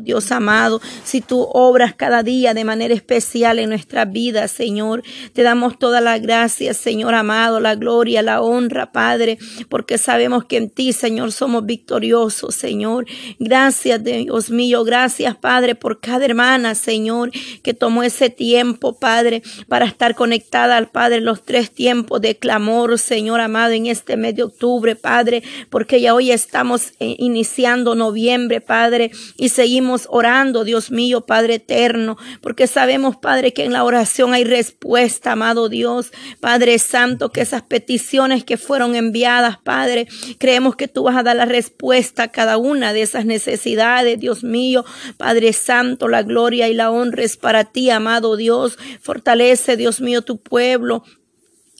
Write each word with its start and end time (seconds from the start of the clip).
Dios 0.00 0.32
amado, 0.32 0.80
si 1.04 1.20
tú 1.20 1.46
obras 1.52 1.94
cada 1.94 2.22
día 2.22 2.54
de 2.54 2.64
manera 2.64 2.94
especial 2.94 3.58
en 3.58 3.68
nuestra 3.68 4.06
vida, 4.06 4.48
Señor, 4.48 5.02
te 5.34 5.42
damos 5.42 5.78
toda 5.78 6.00
la 6.00 6.18
gracia, 6.18 6.72
Señor 6.72 7.14
amado, 7.14 7.60
la 7.60 7.74
gloria, 7.74 8.22
la 8.22 8.40
honra, 8.40 8.90
Padre, 8.90 9.36
porque 9.68 9.98
sabemos 9.98 10.46
que 10.46 10.56
en 10.56 10.70
ti, 10.70 10.94
Señor, 10.94 11.30
somos 11.30 11.66
victoriosos, 11.66 12.54
Señor. 12.54 13.04
Gracias, 13.38 14.02
Dios 14.02 14.48
mío, 14.48 14.82
gracias, 14.82 15.36
Padre, 15.36 15.74
por 15.74 16.00
cada 16.00 16.24
hermana, 16.24 16.74
Señor, 16.74 17.30
que 17.62 17.74
tomó 17.74 18.02
ese 18.02 18.30
tiempo, 18.30 18.98
Padre, 18.98 19.42
para 19.68 19.84
estar 19.84 20.14
conectada 20.14 20.78
al 20.78 20.88
Padre 20.90 21.20
los 21.20 21.44
tres 21.44 21.70
tiempos 21.70 22.22
de 22.22 22.38
clamor, 22.38 22.98
Señor 22.98 23.42
amado, 23.42 23.72
en 23.72 23.88
este 23.88 24.16
mes 24.16 24.36
de 24.36 24.44
octubre, 24.44 24.96
Padre, 24.96 25.42
porque 25.68 26.00
ya 26.00 26.14
hoy 26.14 26.30
estamos 26.30 26.92
eh, 26.98 27.14
iniciando 27.18 27.94
noviembre, 27.94 28.62
Padre, 28.62 29.10
y 29.36 29.50
seguimos 29.50 29.81
orando, 30.08 30.64
Dios 30.64 30.90
mío, 30.90 31.26
Padre 31.26 31.54
eterno, 31.54 32.16
porque 32.40 32.66
sabemos, 32.66 33.16
Padre, 33.16 33.52
que 33.52 33.64
en 33.64 33.72
la 33.72 33.84
oración 33.84 34.34
hay 34.34 34.44
respuesta, 34.44 35.32
amado 35.32 35.68
Dios, 35.68 36.12
Padre 36.40 36.78
Santo, 36.78 37.30
que 37.30 37.40
esas 37.40 37.62
peticiones 37.62 38.44
que 38.44 38.56
fueron 38.56 38.94
enviadas, 38.94 39.58
Padre, 39.58 40.06
creemos 40.38 40.76
que 40.76 40.88
tú 40.88 41.04
vas 41.04 41.16
a 41.16 41.22
dar 41.22 41.36
la 41.36 41.44
respuesta 41.44 42.24
a 42.24 42.28
cada 42.28 42.56
una 42.56 42.92
de 42.92 43.02
esas 43.02 43.24
necesidades, 43.24 44.18
Dios 44.18 44.44
mío, 44.44 44.84
Padre 45.16 45.52
Santo, 45.52 46.08
la 46.08 46.22
gloria 46.22 46.68
y 46.68 46.74
la 46.74 46.90
honra 46.90 47.22
es 47.22 47.36
para 47.36 47.64
ti, 47.64 47.90
amado 47.90 48.36
Dios. 48.36 48.78
Fortalece, 49.00 49.76
Dios 49.76 50.00
mío, 50.00 50.22
tu 50.22 50.40
pueblo. 50.40 51.04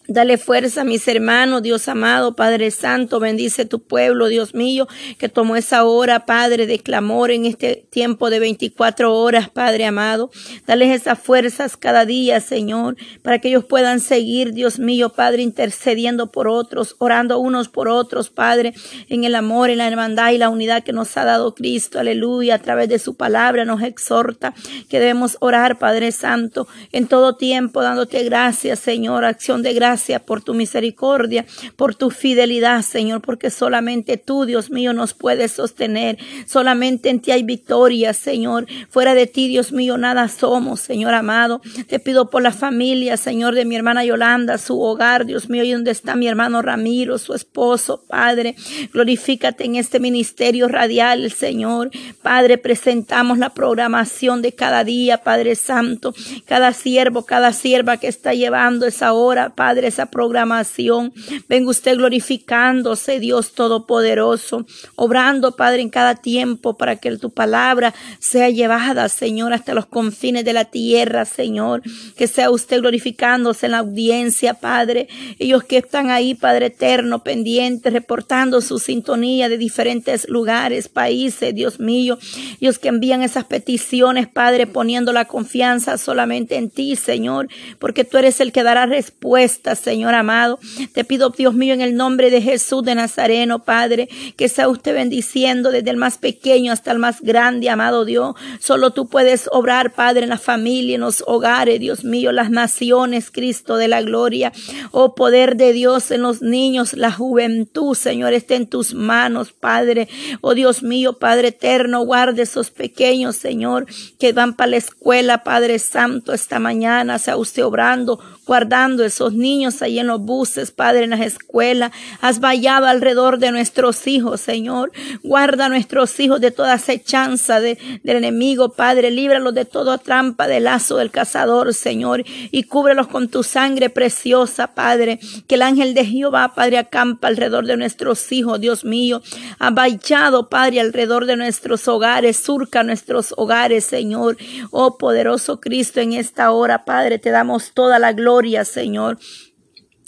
Dale 0.09 0.37
fuerza 0.37 0.81
a 0.81 0.85
mis 0.85 1.07
hermanos, 1.07 1.63
Dios 1.63 1.87
amado, 1.87 2.35
Padre 2.35 2.73
Santo, 2.73 3.21
bendice 3.21 3.67
tu 3.67 3.85
pueblo, 3.85 4.27
Dios 4.27 4.53
mío, 4.53 4.89
que 5.17 5.29
tomó 5.29 5.55
esa 5.55 5.85
hora, 5.85 6.27
Padre, 6.27 6.67
de 6.67 6.81
clamor 6.81 7.31
en 7.31 7.47
este 7.47 7.87
tiempo 7.89 8.29
de 8.29 8.41
24 8.41 9.15
horas, 9.15 9.49
Padre 9.49 9.87
amado. 9.87 10.33
Dales 10.67 10.91
esas 10.91 11.21
fuerzas 11.21 11.77
cada 11.77 12.05
día, 12.05 12.41
Señor, 12.41 12.97
para 13.23 13.39
que 13.39 13.47
ellos 13.47 13.65
puedan 13.65 14.01
seguir, 14.01 14.53
Dios 14.53 14.81
mío, 14.81 15.11
Padre, 15.11 15.43
intercediendo 15.43 16.33
por 16.33 16.49
otros, 16.49 16.97
orando 16.99 17.39
unos 17.39 17.69
por 17.69 17.89
otros, 17.89 18.29
Padre, 18.29 18.75
en 19.09 19.23
el 19.23 19.37
amor, 19.37 19.71
en 19.71 19.79
la 19.79 19.87
hermandad 19.87 20.33
y 20.33 20.39
la 20.39 20.49
unidad 20.49 20.83
que 20.83 20.93
nos 20.93 21.17
ha 21.17 21.25
dado 21.25 21.55
Cristo, 21.55 22.01
aleluya, 22.01 22.57
a 22.57 22.59
través 22.59 22.89
de 22.89 22.99
su 22.99 23.15
palabra 23.15 23.65
nos 23.65 23.83
exhorta 23.83 24.53
que 24.89 24.99
debemos 24.99 25.37
orar, 25.39 25.79
Padre 25.79 26.11
Santo, 26.11 26.67
en 26.91 27.07
todo 27.07 27.37
tiempo, 27.37 27.83
dándote 27.83 28.25
gracias, 28.25 28.81
Señor, 28.81 29.25
acción 29.25 29.63
de 29.63 29.73
gracias 29.75 29.92
gracias 29.93 30.23
por 30.23 30.41
tu 30.41 30.55
misericordia, 30.55 31.45
por 31.77 31.95
tu 31.95 32.09
fidelidad, 32.09 32.81
Señor, 32.81 33.21
porque 33.21 33.51
solamente 33.51 34.17
tú, 34.17 34.47
Dios 34.47 34.71
mío, 34.71 34.95
nos 34.95 35.13
puedes 35.13 35.53
sostener. 35.53 36.17
Solamente 36.47 37.11
en 37.11 37.21
ti 37.21 37.31
hay 37.31 37.43
victoria, 37.43 38.15
Señor. 38.15 38.67
Fuera 38.89 39.15
de 39.15 39.27
ti, 39.27 39.49
Dios 39.49 39.71
mío, 39.71 39.99
nada 39.99 40.29
somos, 40.29 40.81
Señor 40.81 41.13
amado. 41.13 41.61
Te 41.89 41.99
pido 41.99 42.31
por 42.31 42.43
la 42.43 42.53
familia, 42.53 43.19
Señor, 43.19 43.55
de 43.55 43.67
mi 43.67 43.77
hermana 43.77 44.03
Yolanda, 44.03 44.57
su 44.57 44.81
hogar, 44.81 45.27
Dios 45.27 45.51
mío, 45.51 45.63
y 45.63 45.73
donde 45.73 45.91
está 45.91 46.17
mi 46.17 46.27
hermano 46.27 46.63
Ramiro, 46.63 47.19
su 47.19 47.35
esposo, 47.35 48.03
Padre. 48.09 48.55
Glorifícate 48.95 49.65
en 49.67 49.77
este 49.77 50.01
ministerio 50.01 50.69
radial, 50.69 51.31
Señor. 51.31 51.91
Padre, 52.23 52.57
presentamos 52.57 53.37
la 53.37 53.51
programación 53.51 54.41
de 54.41 54.55
cada 54.55 54.85
día, 54.85 55.19
Padre 55.19 55.55
Santo. 55.55 56.15
Cada 56.47 56.73
siervo, 56.73 57.27
cada 57.27 57.53
sierva 57.53 57.99
que 57.99 58.09
está 58.09 58.33
llevando 58.33 58.87
esa 58.87 59.13
hora, 59.13 59.51
Padre 59.51 59.82
esa 59.89 60.07
programación. 60.07 61.13
Venga 61.49 61.71
usted 61.71 61.97
glorificándose, 61.97 63.21
Dios 63.21 63.53
Todopoderoso, 63.53 64.67
obrando, 64.97 65.57
Padre, 65.57 65.83
en 65.83 65.91
cada 65.91 66.17
tiempo 66.17 66.77
para 66.77 66.97
que 66.97 67.17
tu 67.17 67.31
palabra 67.31 67.95
sea 68.19 68.51
llevada, 68.51 69.09
Señor, 69.09 69.53
hasta 69.53 69.75
los 69.75 69.87
confines 69.87 70.45
de 70.45 70.53
la 70.53 70.65
tierra, 70.65 71.25
Señor. 71.25 71.83
Que 72.17 72.27
sea 72.27 72.51
usted 72.51 72.81
glorificándose 72.81 73.67
en 73.67 73.73
la 73.73 73.79
audiencia, 73.79 74.55
Padre. 74.55 75.09
Ellos 75.39 75.65
que 75.65 75.79
están 75.79 76.11
ahí, 76.11 76.35
Padre 76.35 76.67
eterno, 76.67 77.23
pendientes, 77.23 77.93
reportando 77.93 78.61
su 78.61 78.79
sintonía 78.79 79.49
de 79.49 79.59
diferentes 79.59 80.29
lugares, 80.29 80.89
países, 80.89 81.55
Dios 81.55 81.81
mío. 81.81 82.19
Ellos 82.61 82.79
que 82.79 82.89
envían 82.89 83.23
esas 83.23 83.45
peticiones, 83.45 84.29
Padre, 84.29 84.67
poniendo 84.67 85.13
la 85.13 85.27
confianza 85.27 85.99
solamente 85.99 86.57
en 86.57 86.71
ti, 86.71 86.97
Señor, 86.97 87.49
porque 87.79 88.05
tú 88.05 88.19
eres 88.19 88.41
el 88.41 88.53
que 88.53 88.63
dará 88.63 88.87
respuesta 88.87 89.72
Señor 89.75 90.15
amado. 90.15 90.59
Te 90.93 91.05
pido, 91.05 91.31
Dios 91.31 91.55
mío, 91.55 91.75
en 91.75 91.81
el 91.81 91.97
nombre 91.97 92.31
de 92.31 92.43
Jesús 92.43 92.83
de 92.83 92.95
Nazareno, 92.95 93.65
Padre, 93.65 94.09
que 94.37 94.49
sea 94.49 94.69
usted 94.69 94.95
bendiciendo 94.95 95.71
desde 95.71 95.91
el 95.91 95.97
más 95.97 96.19
pequeño 96.19 96.73
hasta 96.73 96.93
el 96.93 96.99
más 96.99 97.21
grande, 97.21 97.71
amado 97.71 98.05
Dios. 98.05 98.35
Solo 98.61 98.91
tú 98.91 99.09
puedes 99.09 99.49
obrar, 99.53 99.93
Padre, 99.93 100.25
en 100.25 100.29
la 100.29 100.39
familia, 100.39 100.97
en 100.97 101.03
los 101.03 101.25
hogares, 101.27 101.81
Dios 101.81 102.05
mío, 102.05 102.33
las 102.33 102.51
naciones, 102.51 103.31
Cristo 103.31 103.77
de 103.77 103.89
la 103.89 104.03
gloria. 104.03 104.53
Oh 104.91 105.15
poder 105.15 105.57
de 105.57 105.73
Dios 105.73 106.11
en 106.11 106.23
los 106.23 106.43
niños, 106.43 106.95
la 106.95 107.13
juventud, 107.13 107.95
Señor, 107.95 108.33
está 108.33 108.55
en 108.55 108.67
tus 108.67 108.95
manos, 108.95 109.53
Padre. 109.53 110.09
Oh 110.41 110.55
Dios 110.55 110.83
mío, 110.83 111.19
Padre 111.19 111.49
eterno, 111.49 112.05
guarde 112.05 112.43
esos 112.43 112.71
pequeños, 112.71 113.37
Señor, 113.37 113.87
que 114.19 114.33
van 114.33 114.55
para 114.55 114.73
la 114.73 114.77
escuela, 114.77 115.45
Padre 115.45 115.79
Santo, 115.79 116.33
esta 116.33 116.59
mañana, 116.59 117.19
sea 117.19 117.37
usted 117.37 117.65
obrando, 117.65 118.19
guardando 118.47 119.05
esos 119.05 119.33
niños 119.33 119.62
ahí 119.83 119.99
en 119.99 120.09
los 120.09 120.21
buses, 120.21 120.71
Padre, 120.73 121.05
en 121.05 121.11
las 121.11 121.21
escuelas. 121.21 121.93
Has 122.21 122.41
vallado 122.41 122.87
alrededor 122.87 123.39
de 123.39 123.53
nuestros 123.53 124.07
hijos, 124.07 124.41
Señor. 124.41 124.93
Guarda 125.23 125.67
a 125.67 125.69
nuestros 125.69 126.19
hijos 126.19 126.41
de 126.41 126.51
toda 126.51 126.75
acechanza 126.75 127.61
de, 127.61 127.79
del 128.03 128.17
enemigo, 128.17 128.71
Padre. 128.71 129.11
Líbralos 129.11 129.55
de 129.55 129.65
toda 129.65 129.99
trampa 129.99 130.49
del 130.49 130.65
lazo 130.65 130.97
del 130.97 131.11
cazador, 131.11 131.75
Señor. 131.75 132.25
Y 132.51 132.65
cúbrelos 132.65 133.07
con 133.07 133.29
tu 133.29 133.43
sangre 133.43 133.91
preciosa, 133.91 134.75
Padre. 134.75 135.21
Que 135.47 135.55
el 135.55 135.63
ángel 135.63 135.95
de 135.95 136.05
Jehová, 136.05 136.55
Padre, 136.55 136.79
acampa 136.79 137.29
alrededor 137.29 137.67
de 137.67 137.77
nuestros 137.77 138.33
hijos, 138.33 138.61
Dios 138.61 138.85
mío. 138.85 139.23
Ha 139.59 139.71
vallado, 139.71 140.49
Padre, 140.49 140.81
alrededor 140.81 141.27
de 141.27 141.37
nuestros 141.37 141.87
hogares. 141.87 142.37
Surca 142.37 142.83
nuestros 142.83 143.33
hogares, 143.37 143.85
Señor. 143.85 144.37
Oh 144.71 144.99
poderoso 144.99 145.61
Cristo, 145.61 146.01
en 146.01 146.13
esta 146.15 146.51
hora, 146.51 146.85
Padre, 146.85 147.19
te 147.19 147.31
damos 147.31 147.73
toda 147.73 147.99
la 147.99 148.13
gloria, 148.13 148.65
Señor. 148.65 149.19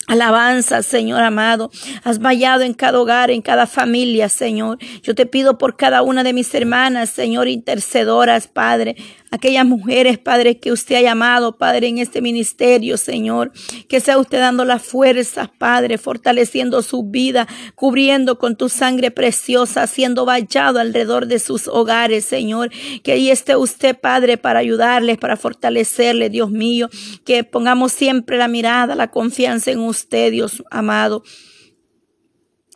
Alabanza, 0.07 0.83
Señor 0.83 1.23
amado. 1.23 1.71
Has 2.03 2.19
vallado 2.19 2.63
en 2.63 2.73
cada 2.73 2.99
hogar, 2.99 3.31
en 3.31 3.41
cada 3.41 3.65
familia, 3.65 4.29
Señor. 4.29 4.77
Yo 5.01 5.15
te 5.15 5.25
pido 5.25 5.57
por 5.57 5.75
cada 5.75 6.03
una 6.03 6.23
de 6.23 6.33
mis 6.33 6.53
hermanas, 6.53 7.09
Señor, 7.09 7.47
intercedoras, 7.47 8.47
Padre 8.47 8.95
aquellas 9.35 9.65
mujeres, 9.65 10.17
Padre, 10.17 10.59
que 10.59 10.71
usted 10.71 10.95
ha 10.95 11.01
llamado, 11.01 11.57
Padre, 11.57 11.87
en 11.87 11.99
este 11.99 12.21
ministerio, 12.21 12.97
Señor. 12.97 13.51
Que 13.87 13.99
sea 13.99 14.17
usted 14.17 14.39
dando 14.39 14.65
las 14.65 14.81
fuerzas, 14.81 15.49
Padre, 15.57 15.97
fortaleciendo 15.97 16.81
su 16.81 17.03
vida, 17.03 17.47
cubriendo 17.75 18.39
con 18.39 18.55
tu 18.55 18.69
sangre 18.69 19.11
preciosa, 19.11 19.87
siendo 19.87 20.25
vallado 20.25 20.79
alrededor 20.79 21.27
de 21.27 21.39
sus 21.39 21.67
hogares, 21.67 22.25
Señor. 22.25 22.71
Que 23.03 23.13
ahí 23.13 23.29
esté 23.29 23.55
usted, 23.55 23.97
Padre, 23.97 24.37
para 24.37 24.59
ayudarles, 24.59 25.17
para 25.17 25.37
fortalecerles, 25.37 26.31
Dios 26.31 26.49
mío. 26.51 26.89
Que 27.25 27.43
pongamos 27.43 27.91
siempre 27.91 28.37
la 28.37 28.47
mirada, 28.47 28.95
la 28.95 29.11
confianza 29.11 29.71
en 29.71 29.79
usted, 29.79 30.31
Dios 30.31 30.63
amado 30.71 31.23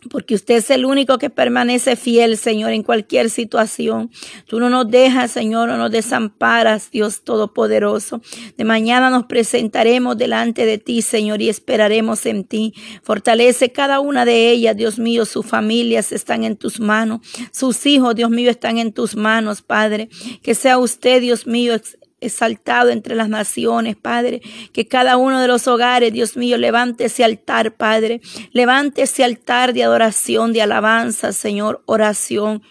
porque 0.09 0.35
usted 0.35 0.55
es 0.55 0.69
el 0.69 0.85
único 0.85 1.17
que 1.17 1.29
permanece 1.29 1.95
fiel, 1.95 2.37
Señor, 2.37 2.71
en 2.71 2.83
cualquier 2.83 3.29
situación. 3.29 4.11
Tú 4.47 4.59
no 4.59 4.69
nos 4.69 4.89
dejas, 4.89 5.31
Señor, 5.31 5.69
no 5.69 5.77
nos 5.77 5.91
desamparas, 5.91 6.91
Dios 6.91 7.21
Todopoderoso. 7.21 8.21
De 8.57 8.63
mañana 8.63 9.09
nos 9.09 9.25
presentaremos 9.25 10.17
delante 10.17 10.65
de 10.65 10.77
ti, 10.77 11.01
Señor, 11.01 11.41
y 11.41 11.49
esperaremos 11.49 12.25
en 12.25 12.45
ti. 12.45 12.73
Fortalece 13.03 13.71
cada 13.71 13.99
una 13.99 14.25
de 14.25 14.51
ellas, 14.51 14.77
Dios 14.77 14.99
mío, 14.99 15.25
sus 15.25 15.45
familias 15.45 16.11
están 16.11 16.43
en 16.43 16.55
tus 16.55 16.79
manos. 16.79 17.19
Sus 17.51 17.85
hijos, 17.85 18.15
Dios 18.15 18.29
mío, 18.29 18.49
están 18.49 18.77
en 18.77 18.93
tus 18.93 19.15
manos, 19.15 19.61
Padre. 19.61 20.09
Que 20.41 20.55
sea 20.55 20.77
usted, 20.77 21.21
Dios 21.21 21.45
mío, 21.45 21.75
exaltado 22.21 22.89
entre 22.89 23.15
las 23.15 23.29
naciones, 23.29 23.95
Padre. 23.95 24.41
Que 24.73 24.87
cada 24.87 25.17
uno 25.17 25.41
de 25.41 25.47
los 25.47 25.67
hogares, 25.67 26.13
Dios 26.13 26.37
mío, 26.37 26.57
levante 26.57 27.05
ese 27.05 27.23
altar, 27.23 27.75
Padre. 27.75 28.21
Levante 28.51 29.03
ese 29.03 29.23
altar 29.23 29.73
de 29.73 29.83
adoración, 29.83 30.53
de 30.53 30.61
alabanza, 30.61 31.33
Señor, 31.33 31.81
oración. 31.85 32.61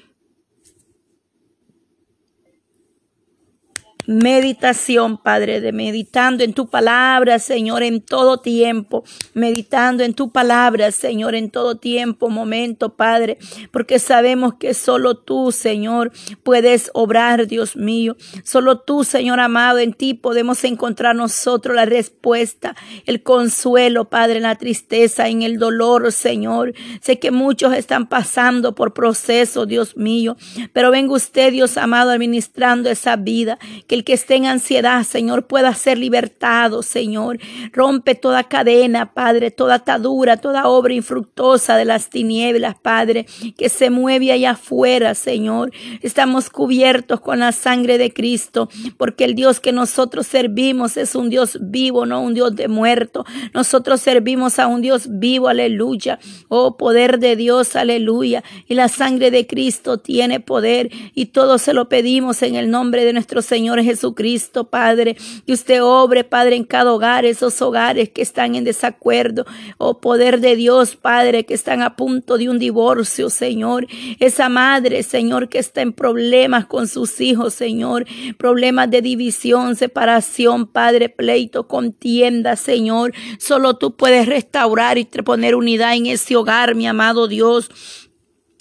Meditación, 4.08 5.18
Padre, 5.18 5.60
de 5.60 5.70
meditando 5.70 6.42
en 6.42 6.54
tu 6.54 6.68
palabra, 6.68 7.38
Señor, 7.38 7.82
en 7.82 8.00
todo 8.00 8.38
tiempo, 8.38 9.04
meditando 9.34 10.02
en 10.02 10.14
tu 10.14 10.32
palabra, 10.32 10.90
Señor, 10.92 11.34
en 11.34 11.50
todo 11.50 11.76
tiempo, 11.76 12.30
momento, 12.30 12.96
Padre, 12.96 13.36
porque 13.70 13.98
sabemos 13.98 14.54
que 14.54 14.72
solo 14.72 15.18
tú, 15.18 15.52
Señor, 15.52 16.10
puedes 16.42 16.90
obrar, 16.94 17.46
Dios 17.46 17.76
mío. 17.76 18.16
Solo 18.44 18.78
tú, 18.78 19.04
Señor 19.04 19.40
amado, 19.40 19.78
en 19.78 19.92
ti 19.92 20.14
podemos 20.14 20.64
encontrar 20.64 21.14
nosotros 21.14 21.76
la 21.76 21.84
respuesta, 21.84 22.74
el 23.04 23.22
consuelo, 23.22 24.06
Padre, 24.06 24.38
en 24.38 24.44
la 24.44 24.56
tristeza, 24.56 25.28
en 25.28 25.42
el 25.42 25.58
dolor, 25.58 26.12
Señor. 26.12 26.72
Sé 27.02 27.18
que 27.18 27.30
muchos 27.30 27.74
están 27.74 28.06
pasando 28.06 28.74
por 28.74 28.94
procesos, 28.94 29.68
Dios 29.68 29.98
mío, 29.98 30.38
pero 30.72 30.90
venga 30.90 31.12
usted, 31.12 31.52
Dios 31.52 31.76
amado, 31.76 32.10
administrando 32.10 32.88
esa 32.88 33.14
vida, 33.16 33.58
que 33.86 33.97
el 33.98 34.04
que 34.04 34.12
esté 34.12 34.36
en 34.36 34.46
ansiedad, 34.46 35.02
Señor, 35.02 35.46
pueda 35.46 35.74
ser 35.74 35.98
libertado, 35.98 36.82
Señor. 36.82 37.38
Rompe 37.72 38.14
toda 38.14 38.44
cadena, 38.44 39.12
Padre, 39.12 39.50
toda 39.50 39.74
atadura, 39.74 40.36
toda 40.36 40.68
obra 40.68 40.94
infructuosa 40.94 41.76
de 41.76 41.84
las 41.84 42.10
tinieblas, 42.10 42.76
Padre, 42.80 43.26
que 43.56 43.68
se 43.68 43.90
mueve 43.90 44.32
allá 44.32 44.52
afuera, 44.52 45.14
Señor. 45.14 45.72
Estamos 46.00 46.48
cubiertos 46.48 47.20
con 47.20 47.40
la 47.40 47.52
sangre 47.52 47.98
de 47.98 48.12
Cristo, 48.12 48.68
porque 48.96 49.24
el 49.24 49.34
Dios 49.34 49.60
que 49.60 49.72
nosotros 49.72 50.26
servimos 50.26 50.96
es 50.96 51.14
un 51.14 51.28
Dios 51.28 51.58
vivo, 51.60 52.06
no 52.06 52.22
un 52.22 52.34
Dios 52.34 52.54
de 52.54 52.68
muerto. 52.68 53.24
Nosotros 53.52 54.00
servimos 54.00 54.58
a 54.58 54.66
un 54.66 54.80
Dios 54.80 55.08
vivo, 55.10 55.48
aleluya. 55.48 56.18
Oh, 56.48 56.76
poder 56.76 57.18
de 57.18 57.36
Dios, 57.36 57.74
aleluya. 57.74 58.44
Y 58.66 58.74
la 58.74 58.88
sangre 58.88 59.30
de 59.30 59.46
Cristo 59.46 59.98
tiene 59.98 60.40
poder 60.40 60.90
y 61.14 61.26
todo 61.26 61.58
se 61.58 61.72
lo 61.72 61.88
pedimos 61.88 62.42
en 62.42 62.54
el 62.54 62.70
nombre 62.70 63.04
de 63.04 63.12
nuestro 63.12 63.42
Señor 63.42 63.80
Jesucristo, 63.88 64.64
Padre. 64.64 65.16
Que 65.46 65.52
usted 65.52 65.82
obre, 65.82 66.24
Padre, 66.24 66.56
en 66.56 66.64
cada 66.64 66.92
hogar, 66.92 67.24
esos 67.24 67.60
hogares 67.60 68.10
que 68.10 68.22
están 68.22 68.54
en 68.54 68.64
desacuerdo. 68.64 69.44
Oh, 69.78 70.00
poder 70.00 70.40
de 70.40 70.56
Dios, 70.56 70.96
Padre, 70.96 71.44
que 71.44 71.54
están 71.54 71.82
a 71.82 71.96
punto 71.96 72.38
de 72.38 72.48
un 72.48 72.58
divorcio, 72.58 73.30
Señor. 73.30 73.86
Esa 74.20 74.48
madre, 74.48 75.02
Señor, 75.02 75.48
que 75.48 75.58
está 75.58 75.82
en 75.82 75.92
problemas 75.92 76.66
con 76.66 76.88
sus 76.88 77.20
hijos, 77.20 77.54
Señor. 77.54 78.06
Problemas 78.38 78.90
de 78.90 79.02
división, 79.02 79.76
separación, 79.76 80.66
Padre, 80.66 81.08
pleito, 81.08 81.66
contienda, 81.66 82.56
Señor. 82.56 83.12
Solo 83.38 83.76
tú 83.76 83.96
puedes 83.96 84.26
restaurar 84.26 84.98
y 84.98 85.04
poner 85.04 85.54
unidad 85.54 85.94
en 85.94 86.06
ese 86.06 86.36
hogar, 86.36 86.74
mi 86.74 86.86
amado 86.86 87.28
Dios. 87.28 87.70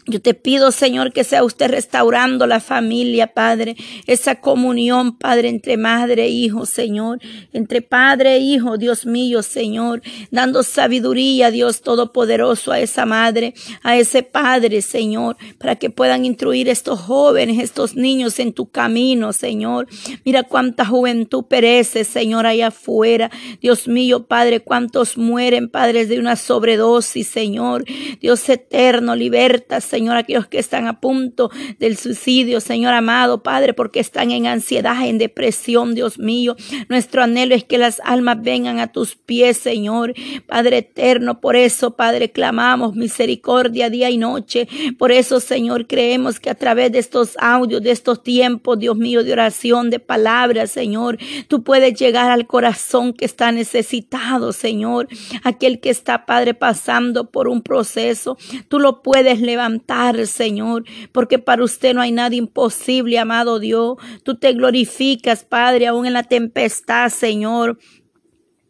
Yo 0.09 0.21
te 0.21 0.33
pido, 0.33 0.71
Señor, 0.71 1.11
que 1.11 1.25
sea 1.25 1.43
usted 1.43 1.69
restaurando 1.69 2.47
la 2.47 2.61
familia, 2.61 3.27
Padre, 3.33 3.75
esa 4.05 4.35
comunión, 4.35 5.17
Padre, 5.17 5.49
entre 5.49 5.75
madre 5.75 6.23
e 6.23 6.29
hijo, 6.29 6.65
Señor, 6.65 7.19
entre 7.51 7.81
padre 7.81 8.35
e 8.35 8.39
hijo, 8.39 8.77
Dios 8.77 9.05
mío, 9.05 9.43
Señor, 9.43 10.01
dando 10.31 10.63
sabiduría, 10.63 11.51
Dios 11.51 11.81
Todopoderoso, 11.81 12.71
a 12.71 12.79
esa 12.79 13.05
madre, 13.05 13.53
a 13.83 13.97
ese 13.97 14.23
padre, 14.23 14.81
Señor, 14.81 15.35
para 15.59 15.75
que 15.75 15.89
puedan 15.89 16.23
instruir 16.23 16.69
estos 16.69 17.01
jóvenes, 17.01 17.61
estos 17.61 17.95
niños 17.97 18.39
en 18.39 18.53
tu 18.53 18.69
camino, 18.69 19.33
Señor. 19.33 19.87
Mira 20.23 20.43
cuánta 20.43 20.85
juventud 20.85 21.43
perece, 21.49 22.05
Señor, 22.05 22.45
allá 22.45 22.67
afuera. 22.67 23.29
Dios 23.59 23.89
mío, 23.89 24.25
Padre, 24.25 24.61
cuántos 24.61 25.17
mueren, 25.17 25.67
padres, 25.67 26.07
de 26.07 26.17
una 26.17 26.37
sobredosis, 26.37 27.27
Señor. 27.27 27.83
Dios 28.21 28.47
eterno, 28.47 29.13
liberta, 29.13 29.81
Señor 29.81 29.96
Señor, 29.97 30.15
aquellos 30.15 30.45
que 30.45 30.59
están 30.59 30.85
a 30.85 30.99
punto 30.99 31.49
del 31.79 31.97
suicidio, 31.97 32.61
Señor 32.61 32.93
amado, 32.93 33.41
Padre, 33.41 33.73
porque 33.73 33.99
están 33.99 34.29
en 34.29 34.45
ansiedad, 34.45 35.07
en 35.07 35.17
depresión, 35.17 35.95
Dios 35.95 36.19
mío. 36.19 36.55
Nuestro 36.87 37.23
anhelo 37.23 37.55
es 37.55 37.63
que 37.63 37.79
las 37.79 37.99
almas 38.05 38.43
vengan 38.43 38.77
a 38.77 38.91
tus 38.91 39.15
pies, 39.15 39.57
Señor, 39.57 40.13
Padre 40.45 40.77
eterno. 40.77 41.41
Por 41.41 41.55
eso, 41.55 41.95
Padre, 41.95 42.31
clamamos 42.31 42.95
misericordia 42.95 43.89
día 43.89 44.11
y 44.11 44.19
noche. 44.19 44.67
Por 44.99 45.11
eso, 45.11 45.39
Señor, 45.39 45.87
creemos 45.87 46.39
que 46.39 46.51
a 46.51 46.55
través 46.55 46.91
de 46.91 46.99
estos 46.99 47.35
audios, 47.39 47.81
de 47.81 47.89
estos 47.89 48.21
tiempos, 48.21 48.77
Dios 48.77 48.97
mío, 48.97 49.23
de 49.23 49.33
oración, 49.33 49.89
de 49.89 49.97
palabras, 49.97 50.69
Señor, 50.69 51.17
tú 51.47 51.63
puedes 51.63 51.99
llegar 51.99 52.29
al 52.29 52.45
corazón 52.45 53.13
que 53.13 53.25
está 53.25 53.51
necesitado, 53.51 54.53
Señor. 54.53 55.07
Aquel 55.43 55.79
que 55.79 55.89
está, 55.89 56.27
Padre, 56.27 56.53
pasando 56.53 57.31
por 57.31 57.47
un 57.47 57.63
proceso, 57.63 58.37
tú 58.67 58.77
lo 58.77 59.01
puedes 59.01 59.41
levantar 59.41 59.86
Señor, 60.25 60.83
porque 61.11 61.39
para 61.39 61.63
usted 61.63 61.93
no 61.93 62.01
hay 62.01 62.11
nada 62.11 62.35
imposible, 62.35 63.17
amado 63.17 63.59
Dios. 63.59 63.97
Tú 64.23 64.35
te 64.35 64.51
glorificas, 64.53 65.45
Padre, 65.45 65.87
aún 65.87 66.05
en 66.05 66.13
la 66.13 66.23
tempestad, 66.23 67.09
Señor. 67.09 67.79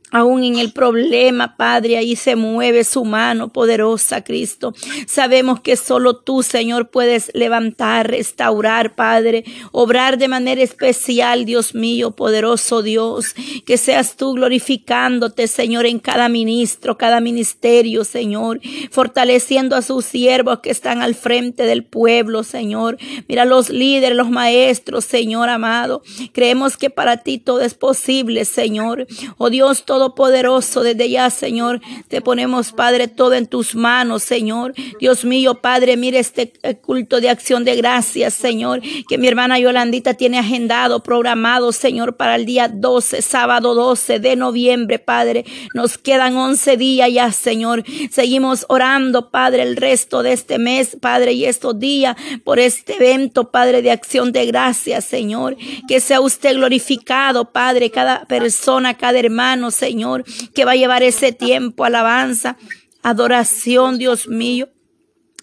Aún 0.09 0.45
en 0.45 0.57
el 0.57 0.71
problema, 0.71 1.57
Padre, 1.57 1.97
ahí 1.97 2.15
se 2.15 2.37
mueve 2.37 2.85
su 2.85 3.03
mano 3.03 3.49
poderosa, 3.49 4.23
Cristo. 4.23 4.73
Sabemos 5.05 5.59
que 5.59 5.75
solo 5.75 6.15
tú, 6.15 6.43
Señor, 6.43 6.89
puedes 6.91 7.29
levantar, 7.33 8.09
restaurar, 8.09 8.95
Padre, 8.95 9.43
obrar 9.73 10.17
de 10.17 10.29
manera 10.29 10.61
especial, 10.63 11.43
Dios 11.43 11.75
mío, 11.75 12.11
poderoso 12.11 12.83
Dios. 12.83 13.35
Que 13.65 13.75
seas 13.75 14.15
tú 14.15 14.31
glorificándote, 14.31 15.45
Señor, 15.47 15.85
en 15.85 15.99
cada 15.99 16.29
ministro, 16.29 16.97
cada 16.97 17.19
ministerio, 17.19 18.05
Señor, 18.05 18.61
fortaleciendo 18.91 19.75
a 19.75 19.81
sus 19.81 20.05
siervos 20.05 20.59
que 20.59 20.69
están 20.69 21.01
al 21.01 21.15
frente 21.15 21.63
del 21.63 21.83
pueblo, 21.83 22.43
Señor. 22.43 22.97
Mira 23.27 23.43
los 23.43 23.69
líderes, 23.69 24.15
los 24.15 24.29
maestros, 24.29 25.03
Señor 25.03 25.49
amado. 25.49 26.01
Creemos 26.31 26.77
que 26.77 26.89
para 26.89 27.17
ti 27.17 27.39
todo 27.39 27.59
es 27.59 27.73
posible, 27.73 28.45
Señor. 28.45 29.05
Oh 29.37 29.49
Dios, 29.49 29.83
todo 29.83 29.96
Todopoderoso, 29.97 30.83
desde 30.83 31.09
ya, 31.09 31.31
Señor, 31.31 31.81
te 32.07 32.21
ponemos, 32.21 32.71
Padre, 32.71 33.07
todo 33.07 33.33
en 33.33 33.47
tus 33.47 33.73
manos, 33.73 34.21
Señor. 34.21 34.75
Dios 34.99 35.25
mío, 35.25 35.55
Padre, 35.55 35.97
mire 35.97 36.19
este 36.19 36.53
eh, 36.61 36.75
culto 36.75 37.19
de 37.19 37.31
acción 37.31 37.65
de 37.65 37.75
gracias, 37.75 38.35
Señor, 38.35 38.81
que 39.09 39.17
mi 39.17 39.27
hermana 39.27 39.57
Yolandita 39.57 40.13
tiene 40.13 40.37
agendado, 40.37 41.01
programado, 41.01 41.71
Señor, 41.71 42.15
para 42.15 42.35
el 42.35 42.45
día 42.45 42.67
12, 42.67 43.23
sábado 43.23 43.73
12 43.73 44.19
de 44.19 44.35
noviembre, 44.35 44.99
Padre. 44.99 45.45
Nos 45.73 45.97
quedan 45.97 46.37
11 46.37 46.77
días 46.77 47.11
ya, 47.11 47.31
Señor. 47.31 47.83
Seguimos 48.11 48.67
orando, 48.69 49.31
Padre, 49.31 49.63
el 49.63 49.77
resto 49.77 50.21
de 50.21 50.33
este 50.33 50.59
mes, 50.59 50.95
Padre, 51.01 51.33
y 51.33 51.45
estos 51.45 51.79
días 51.79 52.15
por 52.43 52.59
este 52.59 52.97
evento, 52.97 53.49
Padre, 53.49 53.81
de 53.81 53.89
acción 53.89 54.31
de 54.31 54.45
gracias, 54.45 55.05
Señor. 55.05 55.57
Que 55.87 55.99
sea 55.99 56.21
usted 56.21 56.53
glorificado, 56.53 57.45
Padre, 57.51 57.89
cada 57.89 58.25
persona, 58.25 58.93
cada 58.93 59.17
hermano, 59.17 59.71
Señor. 59.71 59.86
Señor, 59.87 60.25
que 60.53 60.65
va 60.65 60.73
a 60.73 60.75
llevar 60.75 61.01
ese 61.01 61.31
tiempo, 61.31 61.85
alabanza, 61.85 62.57
adoración, 63.03 63.97
Dios 63.97 64.27
mío. 64.27 64.67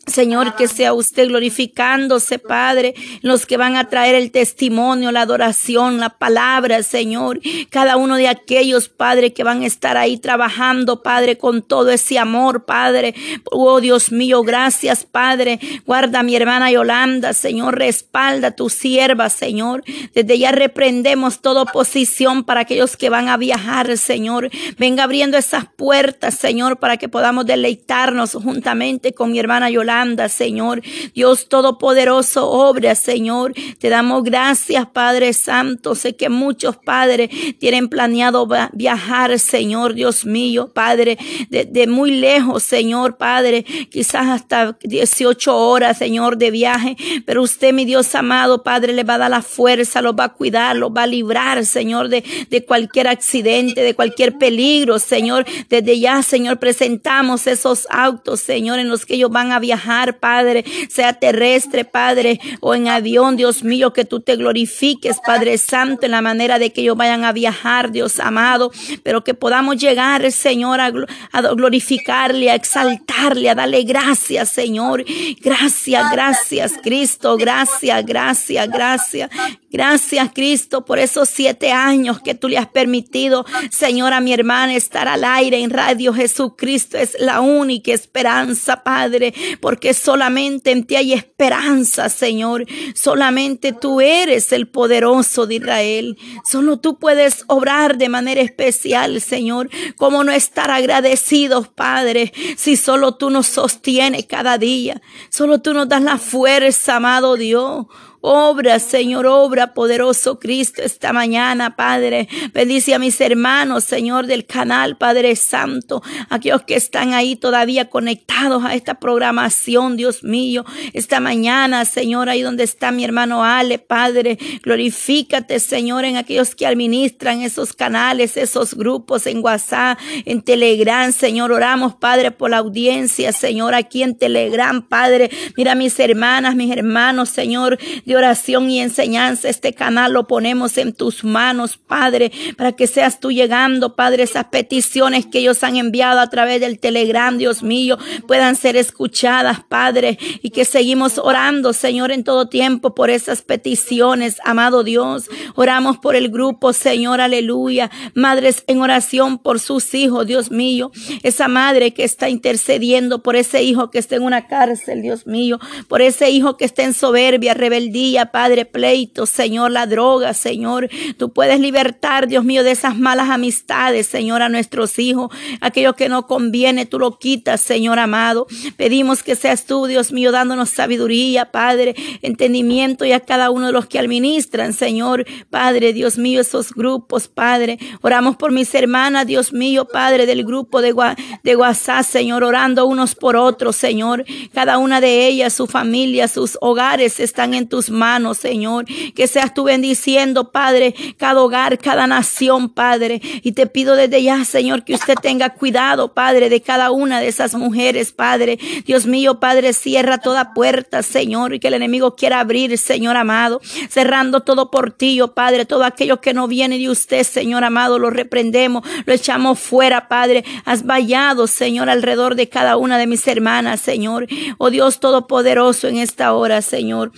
Señor, 0.07 0.55
que 0.55 0.69
sea 0.69 0.93
usted 0.93 1.29
glorificándose, 1.29 2.39
Padre, 2.39 2.95
los 3.23 3.47
que 3.47 3.57
van 3.57 3.77
a 3.77 3.89
traer 3.89 4.15
el 4.15 4.31
testimonio, 4.31 5.13
la 5.13 5.23
adoración, 5.23 5.99
la 5.99 6.11
palabra, 6.11 6.83
Señor. 6.83 7.41
Cada 7.71 7.97
uno 7.97 8.17
de 8.17 8.29
aquellos, 8.29 8.91
Padre, 8.91 9.33
que 9.33 9.45
van 9.45 9.63
a 9.63 9.67
estar 9.67 9.97
ahí 9.97 10.19
trabajando, 10.19 11.03
Padre, 11.03 11.39
con 11.39 11.63
todo 11.63 11.91
ese 11.91 12.19
amor, 12.19 12.67
Padre. 12.67 13.15
Oh, 13.51 13.81
Dios 13.81 14.13
mío, 14.13 14.43
gracias, 14.43 15.05
Padre. 15.05 15.59
Guarda 15.87 16.21
a 16.21 16.23
mi 16.23 16.37
hermana 16.37 16.71
Yolanda, 16.71 17.33
Señor, 17.33 17.79
respalda 17.79 18.49
a 18.49 18.57
tu 18.57 18.69
sierva, 18.69 19.31
Señor. 19.31 19.85
Desde 20.15 20.39
ya 20.39 20.53
reprendemos 20.53 21.41
toda 21.41 21.63
oposición 21.63 22.45
para 22.45 22.61
aquellos 22.61 22.99
que 22.99 23.09
van 23.09 23.29
a 23.29 23.39
viajar, 23.39 23.97
Señor. 23.97 24.51
Venga 24.79 25.05
abriendo 25.05 25.39
esas 25.39 25.65
puertas, 25.65 26.35
Señor, 26.35 26.79
para 26.79 26.99
que 26.99 27.09
podamos 27.09 27.47
deleitarnos 27.47 28.35
juntamente 28.35 29.15
con 29.15 29.33
mi 29.33 29.39
hermana 29.39 29.71
Yolanda 29.71 29.94
Señor. 30.29 30.83
Dios 31.15 31.49
Todopoderoso, 31.49 32.51
obra, 32.51 32.97
Señor. 32.97 33.55
Te 33.79 33.89
damos 33.89 34.25
gracias, 34.25 34.87
Padre 34.87 35.33
Santo. 35.33 35.95
Sé 35.95 36.17
que 36.17 36.29
muchos 36.29 36.77
padres 36.77 37.31
tienen 37.61 37.89
planeado 37.89 38.49
viajar, 38.73 39.39
Señor, 39.39 39.95
Dios 39.95 40.25
mío, 40.25 40.71
Padre, 40.75 41.17
de, 41.49 41.87
muy 41.87 42.11
lejos, 42.11 42.65
Señor, 42.65 43.17
Padre, 43.17 43.65
quizás 43.91 44.27
hasta 44.29 44.77
18 44.83 45.57
horas, 45.57 45.99
Señor, 45.99 46.39
de 46.39 46.51
viaje. 46.51 46.97
Pero 47.25 47.43
usted, 47.43 47.73
mi 47.73 47.85
Dios 47.85 48.15
amado, 48.17 48.65
Padre, 48.65 48.95
le 48.95 49.05
va 49.05 49.15
a 49.15 49.19
dar 49.19 49.31
la 49.31 49.43
fuerza, 49.43 50.03
lo 50.03 50.17
va 50.17 50.25
a 50.25 50.33
cuidar, 50.33 50.75
lo 50.75 50.93
va 50.93 51.05
a 51.05 51.07
librar, 51.07 51.65
Señor, 51.65 52.09
de, 52.09 52.25
de 52.51 52.65
cualquier 52.65 53.07
accidente, 53.07 53.83
de 53.83 53.95
cualquier 53.95 54.39
peligro, 54.39 54.99
Señor. 54.99 55.47
Desde 55.69 56.01
ya, 56.01 56.21
Señor, 56.23 56.59
presentamos 56.59 57.47
esos 57.47 57.87
autos, 57.91 58.41
Señor, 58.41 58.81
en 58.81 58.89
los 58.89 59.07
que 59.07 59.15
ellos 59.15 59.31
van 59.31 59.53
a 59.53 59.61
viajar 59.61 59.84
Padre, 60.19 60.65
sea 60.89 61.13
terrestre, 61.13 61.85
Padre, 61.85 62.41
o 62.61 62.75
en 62.75 62.89
avión, 62.89 63.37
Dios 63.37 63.63
mío, 63.63 63.93
que 63.93 64.05
tú 64.05 64.21
te 64.21 64.37
glorifiques, 64.37 65.19
Padre 65.25 65.59
Santo, 65.59 66.07
en 66.07 66.13
la 66.13 66.21
manera 66.21 66.59
de 66.59 66.73
que 66.73 66.81
ellos 66.81 66.97
vayan 66.97 67.25
a 67.25 67.33
viajar, 67.33 67.93
Dios 67.93 68.21
amado, 68.21 68.71
pero 69.03 69.25
que 69.25 69.35
podamos 69.35 69.77
llegar, 69.77 70.31
Señor, 70.33 70.81
a, 70.81 70.91
glorificarle, 70.91 72.51
a 72.51 72.55
exaltarle, 72.55 73.51
a 73.51 73.55
darle 73.55 73.83
gracias, 73.83 74.51
Señor. 74.51 75.05
Gracias, 75.41 76.11
gracias, 76.11 76.73
Cristo, 76.83 77.37
gracias, 77.37 78.05
gracias, 78.05 78.69
gracias. 78.69 79.31
Gracias, 79.75 80.31
Cristo, 80.33 80.85
por 80.85 81.01
esos 81.01 81.29
siete 81.29 81.73
años 81.73 82.21
que 82.21 82.37
tú 82.37 82.49
le 82.49 82.59
has 82.59 82.69
permitido, 82.69 83.45
Señor, 83.73 84.13
a 84.13 84.21
mi 84.21 84.33
hermana 84.33 84.77
estar 84.77 85.09
al 85.09 85.25
aire 85.25 85.61
en 85.61 85.71
Radio 85.71 86.15
Jesucristo. 86.15 86.97
Es 86.97 87.17
la 87.19 87.41
única 87.41 87.93
esperanza, 87.93 88.85
Padre, 88.85 89.35
porque 89.75 89.93
solamente 89.93 90.71
en 90.71 90.87
ti 90.87 90.95
hay 90.95 91.13
esperanza, 91.15 92.09
Señor. 92.09 92.65
Solamente 92.95 93.73
tú 93.73 94.01
eres 94.01 94.53
el 94.53 94.69
poderoso 94.69 95.49
de 95.49 95.57
Israel. 95.57 96.17
Solo 96.49 96.77
tú 96.77 97.01
puedes 97.01 97.43
obrar 97.49 97.99
de 97.99 98.09
manera 98.09 98.41
especial, 98.41 99.21
Señor. 99.21 99.69
¿Cómo 99.97 100.23
no 100.23 100.31
estar 100.31 100.71
agradecidos, 100.71 101.67
Padre, 101.67 102.33
si 102.57 102.77
solo 102.77 103.17
tú 103.17 103.31
nos 103.31 103.49
sostienes 103.49 104.27
cada 104.27 104.59
día? 104.59 105.03
Solo 105.29 105.61
tú 105.61 105.75
nos 105.75 105.89
das 105.89 106.03
la 106.03 106.19
fuerza, 106.19 106.95
amado 106.95 107.37
Dios. 107.37 107.87
Obra, 108.27 108.79
Señor, 108.79 109.27
obra 109.27 109.75
poderoso 109.75 110.39
Cristo 110.39 110.81
esta 110.81 111.13
mañana, 111.13 111.77
Padre. 111.77 112.27
Bendice 112.55 112.95
a 112.95 112.99
mis 112.99 113.21
hermanos, 113.21 113.85
Señor, 113.85 114.27
del 114.27 114.47
canal, 114.47 114.97
Padre 114.97 115.37
Santo. 115.37 116.03
Aquellos 116.31 116.63
que 116.63 116.75
están 116.75 117.13
ahí 117.13 117.37
todavía 117.37 117.91
conectados 117.91 118.65
a 118.65 118.75
esta 118.75 118.95
programación, 118.95 119.99
Dios 119.99 120.25
mío. 120.25 120.65
Esta 120.95 121.21
mañana, 121.21 121.85
Señor, 121.85 122.31
ahí 122.31 122.41
donde 122.41 122.65
está 122.65 122.93
mi 122.93 123.05
hermano 123.05 123.45
Ale, 123.45 123.79
Padre. 123.79 124.39
Glorifícate, 124.63 125.61
Señor, 125.61 126.07
en 126.07 126.17
aquellos 126.17 126.55
que 126.55 126.67
administran 126.67 127.43
esos 127.43 127.75
canales, 127.75 128.39
esos 128.39 128.73
grupos 128.73 129.27
en 129.27 129.45
WhatsApp, 129.45 129.99
en 130.25 130.41
Telegram, 130.41 131.13
Señor. 131.13 131.53
Oramos, 131.53 131.97
Padre, 131.97 132.31
por 132.31 132.49
la 132.49 132.57
audiencia, 132.57 133.33
Señor, 133.33 133.75
aquí 133.75 134.03
en 134.03 134.17
Telegram, 134.17 134.81
Padre. 134.81 135.29
Mira 135.59 135.75
mis 135.75 136.01
hermanas, 136.01 136.57
mis 136.57 136.75
hermanos, 136.75 137.29
Señor 137.29 137.79
oración 138.17 138.71
y 138.71 138.81
enseñanza. 138.81 139.49
Este 139.49 139.73
canal 139.73 140.13
lo 140.13 140.27
ponemos 140.27 140.79
en 140.79 140.93
tus 140.93 141.25
manos, 141.25 141.77
Padre, 141.77 142.31
para 142.57 142.73
que 142.73 142.87
seas 142.87 143.21
tú 143.21 143.33
llegando, 143.33 143.97
Padre, 143.97 144.25
esas 144.25 144.47
peticiones 144.47 145.27
que 145.27 145.41
ellos 145.41 145.63
han 145.63 145.77
enviado 145.77 146.21
a 146.21 146.31
través 146.31 146.61
del 146.61 146.79
Telegram, 146.79 147.37
Dios 147.37 147.63
mío, 147.63 147.99
puedan 148.27 148.57
ser 148.57 148.77
escuchadas, 148.77 149.65
Padre, 149.69 150.19
y 150.43 150.51
que 150.51 150.65
seguimos 150.65 151.19
orando, 151.19 151.73
Señor, 151.73 152.13
en 152.13 152.25
todo 152.25 152.49
tiempo 152.49 152.95
por 152.95 153.11
esas 153.11 153.43
peticiones, 153.43 154.37
amado 154.45 154.85
Dios. 154.85 155.29
Oramos 155.55 155.99
por 155.99 156.17
el 156.17 156.29
grupo, 156.29 156.73
Señor, 156.73 157.21
aleluya. 157.21 157.91
Madres 158.15 158.65
en 158.67 158.81
oración 158.81 159.39
por 159.39 159.61
sus 159.61 159.95
hijos, 159.95 160.27
Dios 160.27 160.51
mío. 160.51 160.91
Esa 161.23 161.49
madre 161.49 161.93
que 161.93 162.05
está 162.05 162.29
intercediendo 162.29 163.23
por 163.23 163.37
ese 163.37 163.63
hijo 163.63 163.91
que 163.91 163.99
está 163.99 164.17
en 164.17 164.23
una 164.23 164.47
cárcel, 164.47 165.03
Dios 165.03 165.27
mío. 165.27 165.59
Por 165.89 166.03
ese 166.03 166.31
hijo 166.31 166.57
que 166.57 166.65
está 166.65 166.83
en 166.83 166.95
soberbia, 166.95 167.55
rebeldía 167.55 168.04
Padre, 168.31 168.65
pleito, 168.65 169.27
Señor, 169.27 169.71
la 169.71 169.87
droga, 169.87 170.35
Señor. 170.35 170.89
Tú 171.17 171.33
puedes 171.33 171.61
libertar, 171.61 172.29
Dios 172.29 172.45
mío, 172.45 172.63
de 172.63 172.73
esas 172.73 172.97
malas 172.97 173.31
amistades, 173.31 174.07
Señor, 174.07 174.43
a 174.43 174.49
nuestros 174.49 174.99
hijos. 174.99 175.31
Aquello 175.61 175.95
que 175.95 176.09
no 176.09 176.27
conviene, 176.27 176.87
tú 176.87 176.99
lo 176.99 177.19
quitas, 177.19 177.61
Señor 177.61 177.99
amado. 177.99 178.47
Pedimos 178.77 179.23
que 179.23 179.37
seas 179.37 179.67
tú, 179.67 179.87
Dios 179.87 180.13
mío, 180.13 180.33
dándonos 180.33 180.71
sabiduría, 180.71 181.51
Padre, 181.51 181.95
entendimiento 182.23 183.05
y 183.05 183.13
a 183.13 183.21
cada 183.21 183.51
uno 183.51 183.67
de 183.67 183.73
los 183.73 183.87
que 183.87 183.99
administran, 183.99 184.73
Señor, 184.73 185.25
Padre, 185.51 185.93
Dios 185.93 186.19
mío, 186.19 186.41
esos 186.41 186.73
grupos, 186.73 187.29
Padre. 187.29 187.79
Oramos 188.03 188.37
por 188.37 188.53
mis 188.53 188.75
hermanas, 188.75 189.27
Dios 189.27 189.53
mío, 189.53 189.87
Padre, 189.87 190.27
del 190.27 190.45
grupo 190.45 190.83
de, 190.83 190.95
de 191.43 191.57
WhatsApp, 191.57 192.05
Señor, 192.05 192.45
orando 192.45 192.87
unos 192.87 193.15
por 193.15 193.37
otros, 193.37 193.77
Señor. 193.77 194.25
Cada 194.53 194.79
una 194.79 195.01
de 195.01 195.27
ellas, 195.27 195.53
su 195.53 195.67
familia, 195.67 196.29
sus 196.29 196.59
hogares 196.61 197.21
están 197.21 197.55
en 197.55 197.69
tus 197.69 197.84
manos, 197.91 198.39
Señor. 198.39 198.85
Que 199.15 199.27
seas 199.27 199.55
tú 199.55 199.65
bendiciendo, 199.65 200.51
Padre, 200.51 200.95
cada 201.17 201.41
hogar, 201.43 201.79
cada 201.79 202.07
nación, 202.07 202.69
Padre. 202.69 203.21
Y 203.43 203.53
te 203.53 203.67
pido 203.67 203.97
desde 203.97 204.23
ya, 204.23 204.45
Señor, 204.45 204.85
que 204.85 204.95
usted 204.95 205.15
tenga 205.21 205.51
cuidado, 205.51 206.15
Padre, 206.15 206.49
de 206.49 206.61
cada 206.61 206.91
una 206.91 207.21
de 207.21 207.29
esas 207.29 207.55
mujeres, 207.55 208.13
Padre. 208.13 208.59
Dios 208.87 209.07
mío, 209.07 209.41
Padre, 209.41 209.73
cierra 209.73 210.19
toda 210.19 210.55
puerta, 210.55 211.03
Señor, 211.03 211.55
y 211.55 211.61
que 211.61 211.69
el 211.69 211.75
enemigo 211.75 212.17
quiera 212.17 212.41
abrir, 212.41 212.77
Señor 212.79 213.17
amado, 213.17 213.61
cerrando 213.89 214.41
todo 214.41 214.71
portillo, 214.71 215.35
Padre, 215.35 215.65
todo 215.65 215.85
aquello 215.85 216.21
que 216.21 216.35
no 216.35 216.49
viene 216.49 216.79
de 216.79 216.91
usted, 216.91 217.23
Señor 217.23 217.65
amado, 217.65 217.99
lo 217.99 218.11
reprendemos, 218.11 218.87
lo 219.07 219.13
echamos 219.13 219.59
fuera, 219.59 220.09
Padre. 220.09 220.45
Has 220.65 220.85
vallado, 220.85 221.47
Señor, 221.47 221.89
alrededor 221.91 222.35
de 222.35 222.49
cada 222.49 222.77
una 222.77 222.99
de 222.99 223.07
mis 223.07 223.27
hermanas, 223.27 223.81
Señor. 223.81 224.27
Oh 224.59 224.71
Dios 224.71 225.01
Todopoderoso, 225.01 225.89
en 225.89 225.99
esta 225.99 226.33
hora, 226.33 226.63
Señor. 226.63 227.13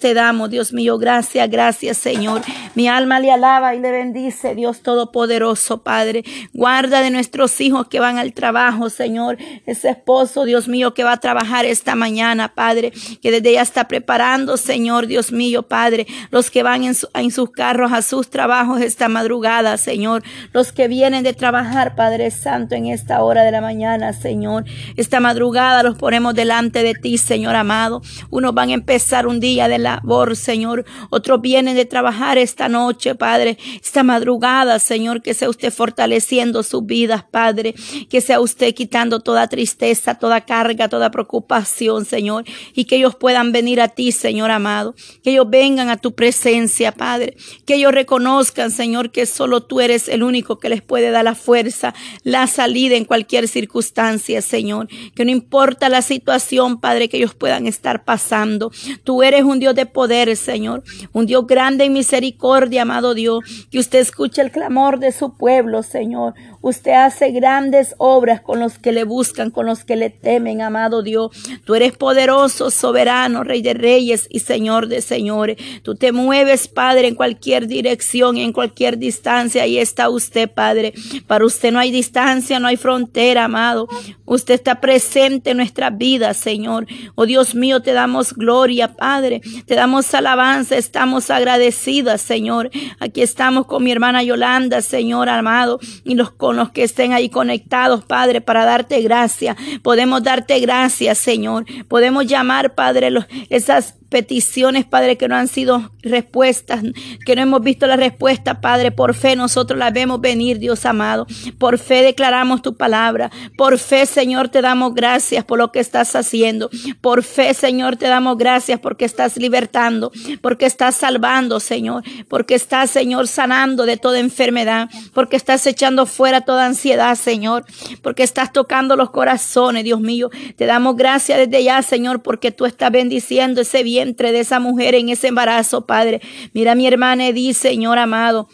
Te 0.00 0.14
damos, 0.14 0.50
Dios 0.50 0.72
mío. 0.72 0.98
Gracias, 0.98 1.48
gracias, 1.50 1.96
Señor. 1.96 2.42
Mi 2.74 2.88
alma 2.88 3.20
le 3.20 3.30
alaba 3.30 3.74
y 3.74 3.80
le 3.80 3.90
bendice, 3.90 4.54
Dios 4.54 4.80
Todopoderoso, 4.80 5.82
Padre. 5.82 6.24
Guarda 6.52 7.00
de 7.00 7.10
nuestros 7.10 7.60
hijos 7.60 7.88
que 7.88 8.00
van 8.00 8.18
al 8.18 8.32
trabajo, 8.32 8.90
Señor. 8.90 9.36
Ese 9.66 9.90
esposo, 9.90 10.44
Dios 10.44 10.68
mío, 10.68 10.94
que 10.94 11.04
va 11.04 11.12
a 11.12 11.20
trabajar 11.20 11.64
esta 11.64 11.94
mañana, 11.94 12.54
Padre. 12.54 12.92
Que 13.20 13.30
desde 13.30 13.52
ya 13.52 13.62
está 13.62 13.88
preparando, 13.88 14.56
Señor, 14.56 15.06
Dios 15.06 15.32
mío, 15.32 15.62
Padre. 15.62 16.06
Los 16.30 16.50
que 16.50 16.62
van 16.62 16.84
en, 16.84 16.94
en 17.14 17.30
sus 17.30 17.50
carros 17.50 17.92
a 17.92 18.02
sus 18.02 18.30
trabajos 18.30 18.80
esta 18.80 19.08
madrugada, 19.08 19.76
Señor. 19.76 20.22
Los 20.52 20.72
que 20.72 20.88
vienen 20.88 21.24
de 21.24 21.32
trabajar, 21.32 21.94
Padre 21.94 22.30
Santo, 22.30 22.74
en 22.74 22.86
esta 22.86 23.22
hora 23.22 23.42
de 23.42 23.50
la 23.50 23.60
mañana, 23.60 24.12
Señor. 24.12 24.64
Esta 24.96 25.20
madrugada 25.20 25.82
los 25.82 25.96
ponemos 25.96 26.34
delante 26.34 26.82
de 26.82 26.94
ti, 26.94 27.18
Señor 27.18 27.56
amado. 27.56 28.02
Unos 28.30 28.54
van 28.54 28.70
a 28.70 28.74
empezar 28.74 29.26
un 29.26 29.40
día 29.40 29.47
de 29.56 29.78
labor, 29.78 30.36
Señor. 30.36 30.84
Otros 31.10 31.40
vienen 31.40 31.74
de 31.74 31.86
trabajar 31.86 32.36
esta 32.38 32.68
noche, 32.68 33.14
Padre. 33.14 33.56
Esta 33.82 34.02
madrugada, 34.02 34.78
Señor, 34.78 35.22
que 35.22 35.32
sea 35.32 35.48
usted 35.48 35.72
fortaleciendo 35.72 36.62
sus 36.62 36.84
vidas, 36.84 37.24
Padre. 37.24 37.74
Que 38.10 38.20
sea 38.20 38.40
usted 38.40 38.74
quitando 38.74 39.20
toda 39.20 39.48
tristeza, 39.48 40.16
toda 40.16 40.42
carga, 40.42 40.88
toda 40.88 41.10
preocupación, 41.10 42.04
Señor. 42.04 42.44
Y 42.74 42.84
que 42.84 42.96
ellos 42.96 43.14
puedan 43.16 43.52
venir 43.52 43.80
a 43.80 43.88
ti, 43.88 44.12
Señor 44.12 44.50
amado. 44.50 44.94
Que 45.22 45.30
ellos 45.30 45.48
vengan 45.48 45.88
a 45.88 45.96
tu 45.96 46.14
presencia, 46.14 46.92
Padre. 46.92 47.36
Que 47.66 47.76
ellos 47.76 47.92
reconozcan, 47.92 48.70
Señor, 48.70 49.10
que 49.10 49.24
solo 49.24 49.62
tú 49.62 49.80
eres 49.80 50.08
el 50.08 50.22
único 50.22 50.58
que 50.58 50.68
les 50.68 50.82
puede 50.82 51.10
dar 51.10 51.24
la 51.24 51.34
fuerza, 51.34 51.94
la 52.22 52.46
salida 52.46 52.96
en 52.96 53.06
cualquier 53.06 53.48
circunstancia, 53.48 54.42
Señor. 54.42 54.88
Que 55.14 55.24
no 55.24 55.30
importa 55.30 55.88
la 55.88 56.02
situación, 56.02 56.80
Padre, 56.80 57.08
que 57.08 57.16
ellos 57.16 57.34
puedan 57.34 57.66
estar 57.66 58.04
pasando. 58.04 58.70
Tú 59.04 59.22
eres 59.22 59.37
un 59.44 59.58
Dios 59.58 59.74
de 59.74 59.86
poder, 59.86 60.36
Señor. 60.36 60.82
Un 61.12 61.26
Dios 61.26 61.46
grande 61.46 61.84
en 61.84 61.92
misericordia, 61.92 62.82
amado 62.82 63.14
Dios. 63.14 63.40
Que 63.70 63.78
usted 63.78 63.98
escuche 63.98 64.42
el 64.42 64.50
clamor 64.50 64.98
de 64.98 65.12
su 65.12 65.36
pueblo, 65.36 65.82
Señor. 65.82 66.34
Usted 66.60 66.92
hace 66.92 67.30
grandes 67.30 67.94
obras 67.98 68.40
con 68.40 68.60
los 68.60 68.78
que 68.78 68.92
le 68.92 69.04
buscan, 69.04 69.50
con 69.50 69.66
los 69.66 69.84
que 69.84 69.96
le 69.96 70.10
temen, 70.10 70.60
amado 70.60 71.02
Dios. 71.02 71.30
Tú 71.64 71.74
eres 71.74 71.96
poderoso, 71.96 72.70
soberano, 72.70 73.44
Rey 73.44 73.62
de 73.62 73.74
reyes 73.74 74.26
y 74.30 74.40
Señor 74.40 74.88
de 74.88 75.00
señores. 75.00 75.56
Tú 75.82 75.94
te 75.94 76.12
mueves, 76.12 76.68
Padre, 76.68 77.08
en 77.08 77.14
cualquier 77.14 77.66
dirección, 77.66 78.36
en 78.36 78.52
cualquier 78.52 78.98
distancia. 78.98 79.62
Ahí 79.62 79.78
está 79.78 80.08
usted, 80.08 80.50
Padre. 80.50 80.94
Para 81.26 81.44
usted 81.44 81.72
no 81.72 81.78
hay 81.78 81.90
distancia, 81.90 82.58
no 82.58 82.68
hay 82.68 82.76
frontera, 82.76 83.44
amado. 83.44 83.88
Usted 84.24 84.54
está 84.54 84.80
presente 84.80 85.50
en 85.50 85.56
nuestra 85.58 85.90
vida, 85.90 86.34
Señor. 86.34 86.86
Oh 87.14 87.26
Dios 87.26 87.54
mío, 87.54 87.80
te 87.80 87.92
damos 87.92 88.34
gloria, 88.34 88.94
Padre. 88.94 89.40
Te 89.66 89.74
damos 89.74 90.12
alabanza. 90.14 90.76
Estamos 90.76 91.30
agradecidas, 91.30 92.20
Señor. 92.20 92.70
Aquí 92.98 93.22
estamos 93.22 93.66
con 93.66 93.84
mi 93.84 93.92
hermana 93.92 94.22
Yolanda, 94.22 94.82
Señor 94.82 95.28
amado, 95.28 95.78
y 96.04 96.14
los 96.14 96.30
con 96.48 96.56
los 96.56 96.70
que 96.70 96.82
estén 96.82 97.12
ahí 97.12 97.28
conectados, 97.28 98.06
Padre, 98.06 98.40
para 98.40 98.64
darte 98.64 99.02
gracias. 99.02 99.54
Podemos 99.82 100.22
darte 100.22 100.58
gracias, 100.60 101.18
Señor. 101.18 101.66
Podemos 101.88 102.24
llamar, 102.24 102.74
Padre, 102.74 103.10
esas 103.50 103.97
peticiones, 104.08 104.84
Padre, 104.84 105.16
que 105.16 105.28
no 105.28 105.36
han 105.36 105.48
sido 105.48 105.92
respuestas, 106.02 106.82
que 107.24 107.36
no 107.36 107.42
hemos 107.42 107.62
visto 107.62 107.86
la 107.86 107.96
respuesta, 107.96 108.60
Padre. 108.60 108.90
Por 108.90 109.14
fe 109.14 109.36
nosotros 109.36 109.78
las 109.78 109.92
vemos 109.92 110.20
venir, 110.20 110.58
Dios 110.58 110.86
amado. 110.86 111.26
Por 111.58 111.78
fe 111.78 112.02
declaramos 112.02 112.62
tu 112.62 112.76
palabra. 112.76 113.30
Por 113.56 113.78
fe, 113.78 114.06
Señor, 114.06 114.48
te 114.48 114.62
damos 114.62 114.94
gracias 114.94 115.44
por 115.44 115.58
lo 115.58 115.72
que 115.72 115.80
estás 115.80 116.14
haciendo. 116.16 116.70
Por 117.00 117.22
fe, 117.22 117.54
Señor, 117.54 117.96
te 117.96 118.06
damos 118.06 118.38
gracias 118.38 118.80
porque 118.80 119.04
estás 119.04 119.36
libertando, 119.36 120.10
porque 120.40 120.66
estás 120.66 120.96
salvando, 120.96 121.60
Señor, 121.60 122.02
porque 122.28 122.54
estás, 122.54 122.90
Señor, 122.90 123.28
sanando 123.28 123.84
de 123.84 123.96
toda 123.96 124.18
enfermedad, 124.18 124.88
porque 125.12 125.36
estás 125.36 125.66
echando 125.66 126.06
fuera 126.06 126.40
toda 126.40 126.66
ansiedad, 126.66 127.14
Señor, 127.14 127.64
porque 128.02 128.22
estás 128.22 128.52
tocando 128.52 128.96
los 128.96 129.10
corazones, 129.10 129.84
Dios 129.84 130.00
mío. 130.00 130.30
Te 130.56 130.66
damos 130.66 130.96
gracias 130.96 131.38
desde 131.38 131.64
ya, 131.64 131.82
Señor, 131.82 132.22
porque 132.22 132.50
tú 132.50 132.64
estás 132.64 132.90
bendiciendo 132.90 133.60
ese 133.60 133.82
vientre 133.98 134.30
de 134.30 134.40
esa 134.40 134.60
mujer 134.60 134.94
en 134.94 135.08
ese 135.08 135.28
embarazo, 135.28 135.86
Padre. 135.86 136.20
Mira 136.52 136.74
mi 136.76 136.86
hermana 136.86 137.26
Edith, 137.26 137.56
Señor 137.56 137.98
amado. 137.98 138.48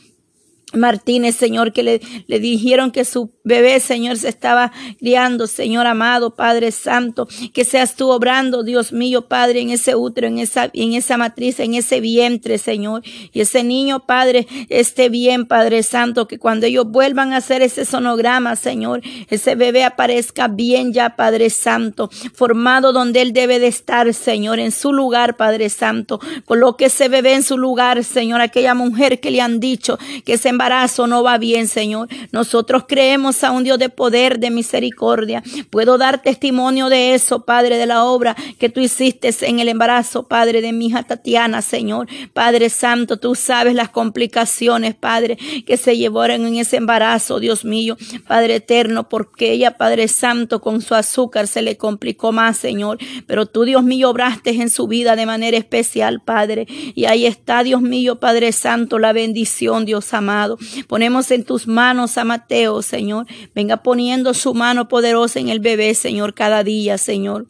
Martínez, 0.75 1.37
Señor, 1.37 1.73
que 1.73 1.83
le, 1.83 2.01
le, 2.27 2.39
dijeron 2.41 2.91
que 2.91 3.05
su 3.05 3.33
bebé, 3.45 3.81
Señor, 3.81 4.17
se 4.17 4.29
estaba 4.29 4.73
criando, 4.99 5.47
Señor 5.47 5.87
amado, 5.87 6.35
Padre 6.35 6.73
Santo, 6.73 7.29
que 7.53 7.65
seas 7.65 7.97
tú 7.97 8.11
obrando, 8.11 8.63
Dios 8.63 8.93
mío, 8.93 9.29
Padre, 9.29 9.61
en 9.61 9.71
ese 9.71 9.95
útero, 9.95 10.27
en 10.27 10.39
esa, 10.39 10.71
en 10.73 10.95
esa 10.95 11.17
matriz, 11.17 11.61
en 11.61 11.75
ese 11.75 12.01
vientre, 12.01 12.59
Señor. 12.59 13.03
Y 13.33 13.41
ese 13.41 13.65
niño, 13.65 14.07
Padre, 14.07 14.47
esté 14.69 15.09
bien, 15.09 15.47
Padre 15.47 15.83
Santo, 15.83 16.27
que 16.27 16.39
cuando 16.39 16.67
ellos 16.67 16.87
vuelvan 16.87 17.33
a 17.33 17.39
hacer 17.39 17.63
ese 17.63 17.85
sonograma, 17.85 18.57
Señor, 18.57 19.03
ese 19.29 19.55
bebé 19.55 19.85
aparezca 19.85 20.49
bien 20.49 20.93
ya, 20.93 21.17
Padre 21.17 21.51
Santo, 21.51 22.11
formado 22.35 22.93
donde 22.93 23.23
él 23.23 23.33
debe 23.33 23.59
de 23.59 23.69
estar, 23.69 24.13
Señor, 24.15 24.59
en 24.59 24.73
su 24.73 24.93
lugar, 24.93 25.37
Padre 25.37 25.69
Santo. 25.69 26.21
Coloque 26.45 26.87
ese 26.87 27.09
bebé 27.09 27.35
en 27.35 27.43
su 27.43 27.59
lugar, 27.59 28.05
Señor, 28.05 28.41
aquella 28.41 28.75
mujer 28.75 29.21
que 29.21 29.31
le 29.31 29.41
han 29.41 29.61
dicho 29.61 29.99
que 30.25 30.39
se 30.39 30.49
embarazo 30.65 31.07
no 31.07 31.23
va 31.23 31.37
bien, 31.37 31.69
Señor. 31.69 32.09
Nosotros 32.33 32.85
creemos 32.89 33.45
a 33.45 33.51
un 33.51 33.65
Dios 33.65 33.79
de 33.79 33.91
poder, 33.91 34.39
de 34.39 34.51
misericordia. 34.51 35.43
Puedo 35.69 35.99
dar 35.99 36.23
testimonio 36.23 36.89
de 36.89 37.13
eso, 37.13 37.45
Padre, 37.45 37.77
de 37.77 37.85
la 37.85 38.05
obra 38.05 38.35
que 38.59 38.71
tú 38.71 38.81
hiciste 38.81 39.31
en 39.43 39.61
el 39.61 39.69
embarazo, 39.69 40.27
Padre, 40.27 40.63
de 40.63 40.73
mi 40.73 40.87
hija 40.87 41.03
Tatiana, 41.03 41.61
Señor. 41.61 42.09
Padre 42.33 42.71
Santo, 42.71 43.19
tú 43.19 43.35
sabes 43.35 43.75
las 43.75 43.91
complicaciones, 43.91 44.95
Padre, 44.95 45.37
que 45.67 45.77
se 45.77 45.99
llevaron 45.99 46.47
en 46.47 46.57
ese 46.57 46.79
embarazo, 46.79 47.41
Dios 47.41 47.67
mío, 47.67 47.99
Padre 48.27 48.55
eterno, 48.55 49.11
porque 49.11 49.53
ella, 49.53 49.77
Padre 49.77 50.09
Santo, 50.09 50.63
con 50.63 50.81
su 50.81 50.95
azúcar 50.95 51.47
se 51.47 51.61
le 51.61 51.77
complicó 51.77 52.33
más, 52.33 52.57
Señor. 52.57 52.97
Pero 53.27 53.45
tú, 53.45 53.65
Dios 53.65 53.85
mío, 53.85 54.09
obraste 54.09 54.51
en 54.51 54.71
su 54.71 54.89
vida 54.89 55.15
de 55.15 55.27
manera 55.27 55.59
especial, 55.59 56.23
Padre. 56.25 56.67
Y 56.95 57.05
ahí 57.05 57.27
está, 57.27 57.63
Dios 57.63 57.83
mío, 57.83 58.19
Padre 58.19 58.51
Santo, 58.53 58.99
la 58.99 59.13
bendición, 59.13 59.85
Dios 59.85 60.15
amado. 60.15 60.54
Ponemos 60.89 61.31
en 61.31 61.45
tus 61.45 61.67
manos 61.67 62.19
a 62.19 62.25
Mateo, 62.25 62.83
Señor. 62.83 63.27
Venga 63.55 63.83
poniendo 63.83 64.35
su 64.35 64.55
mano 64.55 64.89
poderosa 64.89 65.41
en 65.41 65.49
el 65.49 65.61
bebé, 65.61 65.95
Señor, 65.95 66.35
cada 66.35 66.65
día, 66.65 66.99
Señor. 66.99 67.47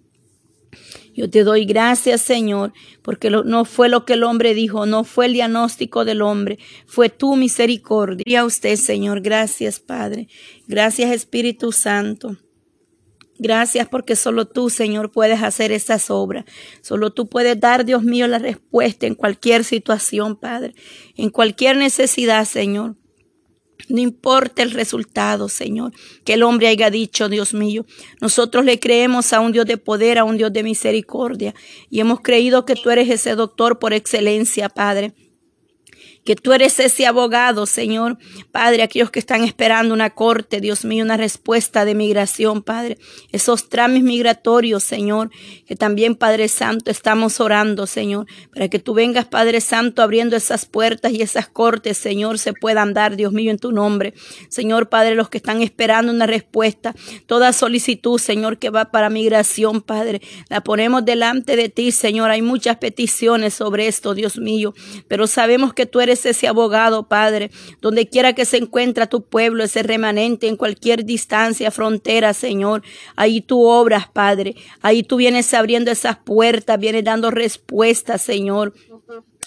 Yo 1.14 1.30
te 1.30 1.44
doy 1.44 1.64
gracias, 1.64 2.22
Señor, 2.22 2.72
porque 3.02 3.30
no 3.30 3.64
fue 3.64 3.88
lo 3.88 4.04
que 4.04 4.14
el 4.14 4.24
hombre 4.24 4.52
dijo, 4.52 4.84
no 4.84 5.04
fue 5.04 5.26
el 5.26 5.34
diagnóstico 5.34 6.04
del 6.04 6.22
hombre, 6.22 6.58
fue 6.86 7.08
tu 7.08 7.36
misericordia. 7.36 8.24
Y 8.26 8.34
a 8.34 8.44
usted, 8.44 8.74
Señor, 8.76 9.20
gracias, 9.20 9.78
Padre. 9.78 10.26
Gracias, 10.66 11.12
Espíritu 11.12 11.70
Santo. 11.70 12.36
Gracias 13.38 13.88
porque 13.88 14.14
solo 14.14 14.46
tú, 14.46 14.70
Señor, 14.70 15.10
puedes 15.10 15.42
hacer 15.42 15.72
esas 15.72 16.10
obras. 16.10 16.44
Solo 16.82 17.12
tú 17.12 17.28
puedes 17.28 17.58
dar, 17.58 17.84
Dios 17.84 18.04
mío, 18.04 18.28
la 18.28 18.38
respuesta 18.38 19.06
en 19.06 19.14
cualquier 19.14 19.64
situación, 19.64 20.36
Padre. 20.36 20.74
En 21.16 21.30
cualquier 21.30 21.76
necesidad, 21.76 22.44
Señor. 22.44 22.96
No 23.88 24.00
importa 24.00 24.62
el 24.62 24.70
resultado, 24.70 25.48
Señor, 25.48 25.92
que 26.24 26.34
el 26.34 26.44
hombre 26.44 26.68
haya 26.68 26.90
dicho, 26.90 27.28
Dios 27.28 27.52
mío. 27.54 27.84
Nosotros 28.20 28.64
le 28.64 28.78
creemos 28.78 29.32
a 29.32 29.40
un 29.40 29.52
Dios 29.52 29.66
de 29.66 29.76
poder, 29.76 30.18
a 30.18 30.24
un 30.24 30.38
Dios 30.38 30.52
de 30.52 30.62
misericordia. 30.62 31.54
Y 31.90 32.00
hemos 32.00 32.20
creído 32.20 32.64
que 32.64 32.76
tú 32.76 32.90
eres 32.90 33.10
ese 33.10 33.34
doctor 33.34 33.78
por 33.78 33.92
excelencia, 33.92 34.68
Padre 34.68 35.12
que 36.24 36.36
tú 36.36 36.52
eres 36.52 36.80
ese 36.80 37.06
abogado, 37.06 37.66
Señor. 37.66 38.18
Padre, 38.50 38.82
aquellos 38.82 39.10
que 39.10 39.18
están 39.18 39.44
esperando 39.44 39.92
una 39.92 40.10
corte, 40.10 40.60
Dios 40.60 40.84
mío, 40.84 41.04
una 41.04 41.18
respuesta 41.18 41.84
de 41.84 41.94
migración, 41.94 42.62
Padre. 42.62 42.98
Esos 43.30 43.68
trámites 43.68 44.04
migratorios, 44.04 44.82
Señor, 44.82 45.30
que 45.66 45.76
también, 45.76 46.14
Padre 46.14 46.48
Santo, 46.48 46.90
estamos 46.90 47.40
orando, 47.40 47.86
Señor, 47.86 48.26
para 48.52 48.68
que 48.68 48.78
tú 48.78 48.94
vengas, 48.94 49.26
Padre 49.26 49.60
Santo, 49.60 50.02
abriendo 50.02 50.34
esas 50.34 50.64
puertas 50.64 51.12
y 51.12 51.20
esas 51.20 51.46
cortes, 51.46 51.98
Señor, 51.98 52.38
se 52.38 52.54
puedan 52.54 52.94
dar, 52.94 53.16
Dios 53.16 53.32
mío, 53.32 53.50
en 53.50 53.58
tu 53.58 53.72
nombre. 53.72 54.14
Señor, 54.48 54.88
Padre, 54.88 55.14
los 55.14 55.28
que 55.28 55.38
están 55.38 55.60
esperando 55.62 56.10
una 56.10 56.26
respuesta, 56.26 56.94
toda 57.26 57.52
solicitud, 57.52 58.18
Señor, 58.18 58.58
que 58.58 58.70
va 58.70 58.86
para 58.86 59.10
migración, 59.10 59.82
Padre, 59.82 60.22
la 60.48 60.62
ponemos 60.62 61.04
delante 61.04 61.56
de 61.56 61.68
ti, 61.68 61.92
Señor. 61.92 62.30
Hay 62.30 62.40
muchas 62.40 62.78
peticiones 62.78 63.52
sobre 63.52 63.88
esto, 63.88 64.14
Dios 64.14 64.38
mío, 64.38 64.72
pero 65.06 65.26
sabemos 65.26 65.74
que 65.74 65.84
tú 65.84 66.00
eres 66.00 66.13
ese 66.14 66.46
abogado, 66.46 67.08
Padre, 67.08 67.50
donde 67.80 68.08
quiera 68.08 68.32
que 68.32 68.44
se 68.44 68.58
encuentra 68.58 69.06
tu 69.06 69.22
pueblo, 69.22 69.64
ese 69.64 69.82
remanente 69.82 70.48
en 70.48 70.56
cualquier 70.56 71.04
distancia, 71.04 71.70
frontera, 71.70 72.34
Señor. 72.34 72.82
Ahí 73.16 73.40
tú 73.40 73.64
obras, 73.64 74.08
Padre. 74.08 74.54
Ahí 74.80 75.02
tú 75.02 75.16
vienes 75.16 75.52
abriendo 75.54 75.90
esas 75.90 76.16
puertas, 76.16 76.78
vienes 76.78 77.04
dando 77.04 77.30
respuestas, 77.30 78.22
Señor. 78.22 78.74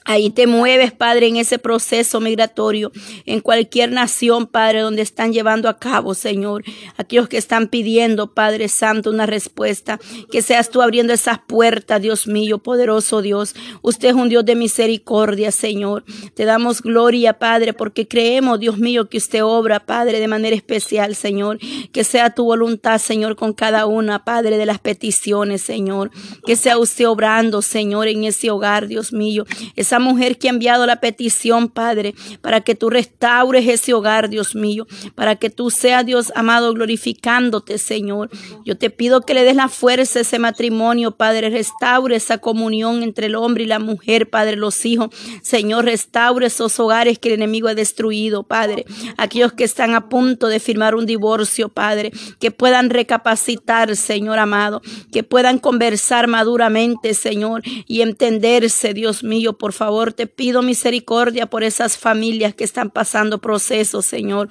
Ahí 0.09 0.29
te 0.29 0.47
mueves, 0.47 0.93
Padre, 0.93 1.27
en 1.27 1.35
ese 1.35 1.59
proceso 1.59 2.21
migratorio, 2.21 2.93
en 3.25 3.41
cualquier 3.41 3.91
nación, 3.91 4.47
Padre, 4.47 4.79
donde 4.79 5.01
están 5.01 5.33
llevando 5.33 5.67
a 5.67 5.79
cabo, 5.79 6.13
Señor. 6.13 6.63
Aquellos 6.95 7.27
que 7.27 7.35
están 7.35 7.67
pidiendo, 7.67 8.33
Padre 8.33 8.69
Santo, 8.69 9.09
una 9.09 9.25
respuesta. 9.25 9.99
Que 10.31 10.41
seas 10.41 10.69
tú 10.69 10.81
abriendo 10.81 11.11
esas 11.11 11.39
puertas, 11.45 12.01
Dios 12.01 12.25
mío, 12.25 12.59
poderoso 12.59 13.21
Dios. 13.21 13.53
Usted 13.81 14.07
es 14.07 14.13
un 14.13 14.29
Dios 14.29 14.45
de 14.45 14.55
misericordia, 14.55 15.51
Señor. 15.51 16.05
Te 16.35 16.45
damos 16.45 16.81
gloria, 16.81 17.37
Padre, 17.37 17.73
porque 17.73 18.07
creemos, 18.07 18.61
Dios 18.61 18.77
mío, 18.77 19.09
que 19.09 19.17
usted 19.17 19.43
obra, 19.43 19.85
Padre, 19.85 20.21
de 20.21 20.27
manera 20.29 20.55
especial, 20.55 21.15
Señor. 21.15 21.59
Que 21.91 22.05
sea 22.05 22.29
tu 22.29 22.45
voluntad, 22.45 22.99
Señor, 22.99 23.35
con 23.35 23.51
cada 23.51 23.85
una, 23.85 24.23
Padre, 24.23 24.57
de 24.57 24.65
las 24.65 24.79
peticiones, 24.79 25.61
Señor. 25.63 26.11
Que 26.45 26.55
sea 26.55 26.77
usted 26.77 27.09
obrando, 27.09 27.61
Señor, 27.61 28.07
en 28.07 28.23
ese 28.23 28.49
hogar, 28.51 28.87
Dios 28.87 29.11
mío. 29.11 29.45
Esa 29.75 29.96
mujer 29.99 30.37
que 30.37 30.47
ha 30.47 30.51
enviado 30.51 30.85
la 30.85 30.99
petición, 30.99 31.69
Padre, 31.69 32.13
para 32.41 32.61
que 32.61 32.75
tú 32.75 32.89
restaures 32.89 33.67
ese 33.67 33.93
hogar, 33.93 34.29
Dios 34.29 34.55
mío, 34.55 34.87
para 35.15 35.35
que 35.35 35.49
tú 35.49 35.69
seas, 35.69 36.05
Dios 36.05 36.31
amado, 36.35 36.73
glorificándote, 36.73 37.77
Señor. 37.77 38.29
Yo 38.65 38.77
te 38.77 38.89
pido 38.89 39.21
que 39.21 39.33
le 39.33 39.43
des 39.43 39.55
la 39.55 39.69
fuerza 39.69 40.19
a 40.19 40.21
ese 40.21 40.39
matrimonio, 40.39 41.11
Padre, 41.11 41.49
restaure 41.49 42.15
esa 42.15 42.37
comunión 42.37 43.03
entre 43.03 43.27
el 43.27 43.35
hombre 43.35 43.63
y 43.63 43.67
la 43.67 43.79
mujer, 43.79 44.29
Padre, 44.29 44.55
los 44.55 44.85
hijos. 44.85 45.09
Señor, 45.41 45.85
restaure 45.85 46.47
esos 46.47 46.79
hogares 46.79 47.19
que 47.19 47.29
el 47.29 47.35
enemigo 47.35 47.67
ha 47.67 47.75
destruido, 47.75 48.43
Padre. 48.43 48.85
Aquellos 49.17 49.53
que 49.53 49.63
están 49.63 49.95
a 49.95 50.09
punto 50.09 50.47
de 50.47 50.59
firmar 50.59 50.95
un 50.95 51.05
divorcio, 51.05 51.69
Padre, 51.69 52.11
que 52.39 52.51
puedan 52.51 52.89
recapacitar, 52.89 53.95
Señor 53.95 54.39
amado, 54.39 54.81
que 55.11 55.23
puedan 55.23 55.59
conversar 55.59 56.27
maduramente, 56.27 57.13
Señor, 57.13 57.63
y 57.87 58.01
entenderse, 58.01 58.93
Dios 58.93 59.23
mío, 59.23 59.57
por 59.57 59.73
favor 59.73 59.86
favor, 59.87 60.11
te 60.11 60.27
pido 60.27 60.61
misericordia 60.61 61.45
por 61.45 61.63
esas 61.63 61.97
familias 61.97 62.53
que 62.53 62.65
están 62.65 62.89
pasando 62.89 63.39
procesos, 63.39 64.05
Señor 64.05 64.49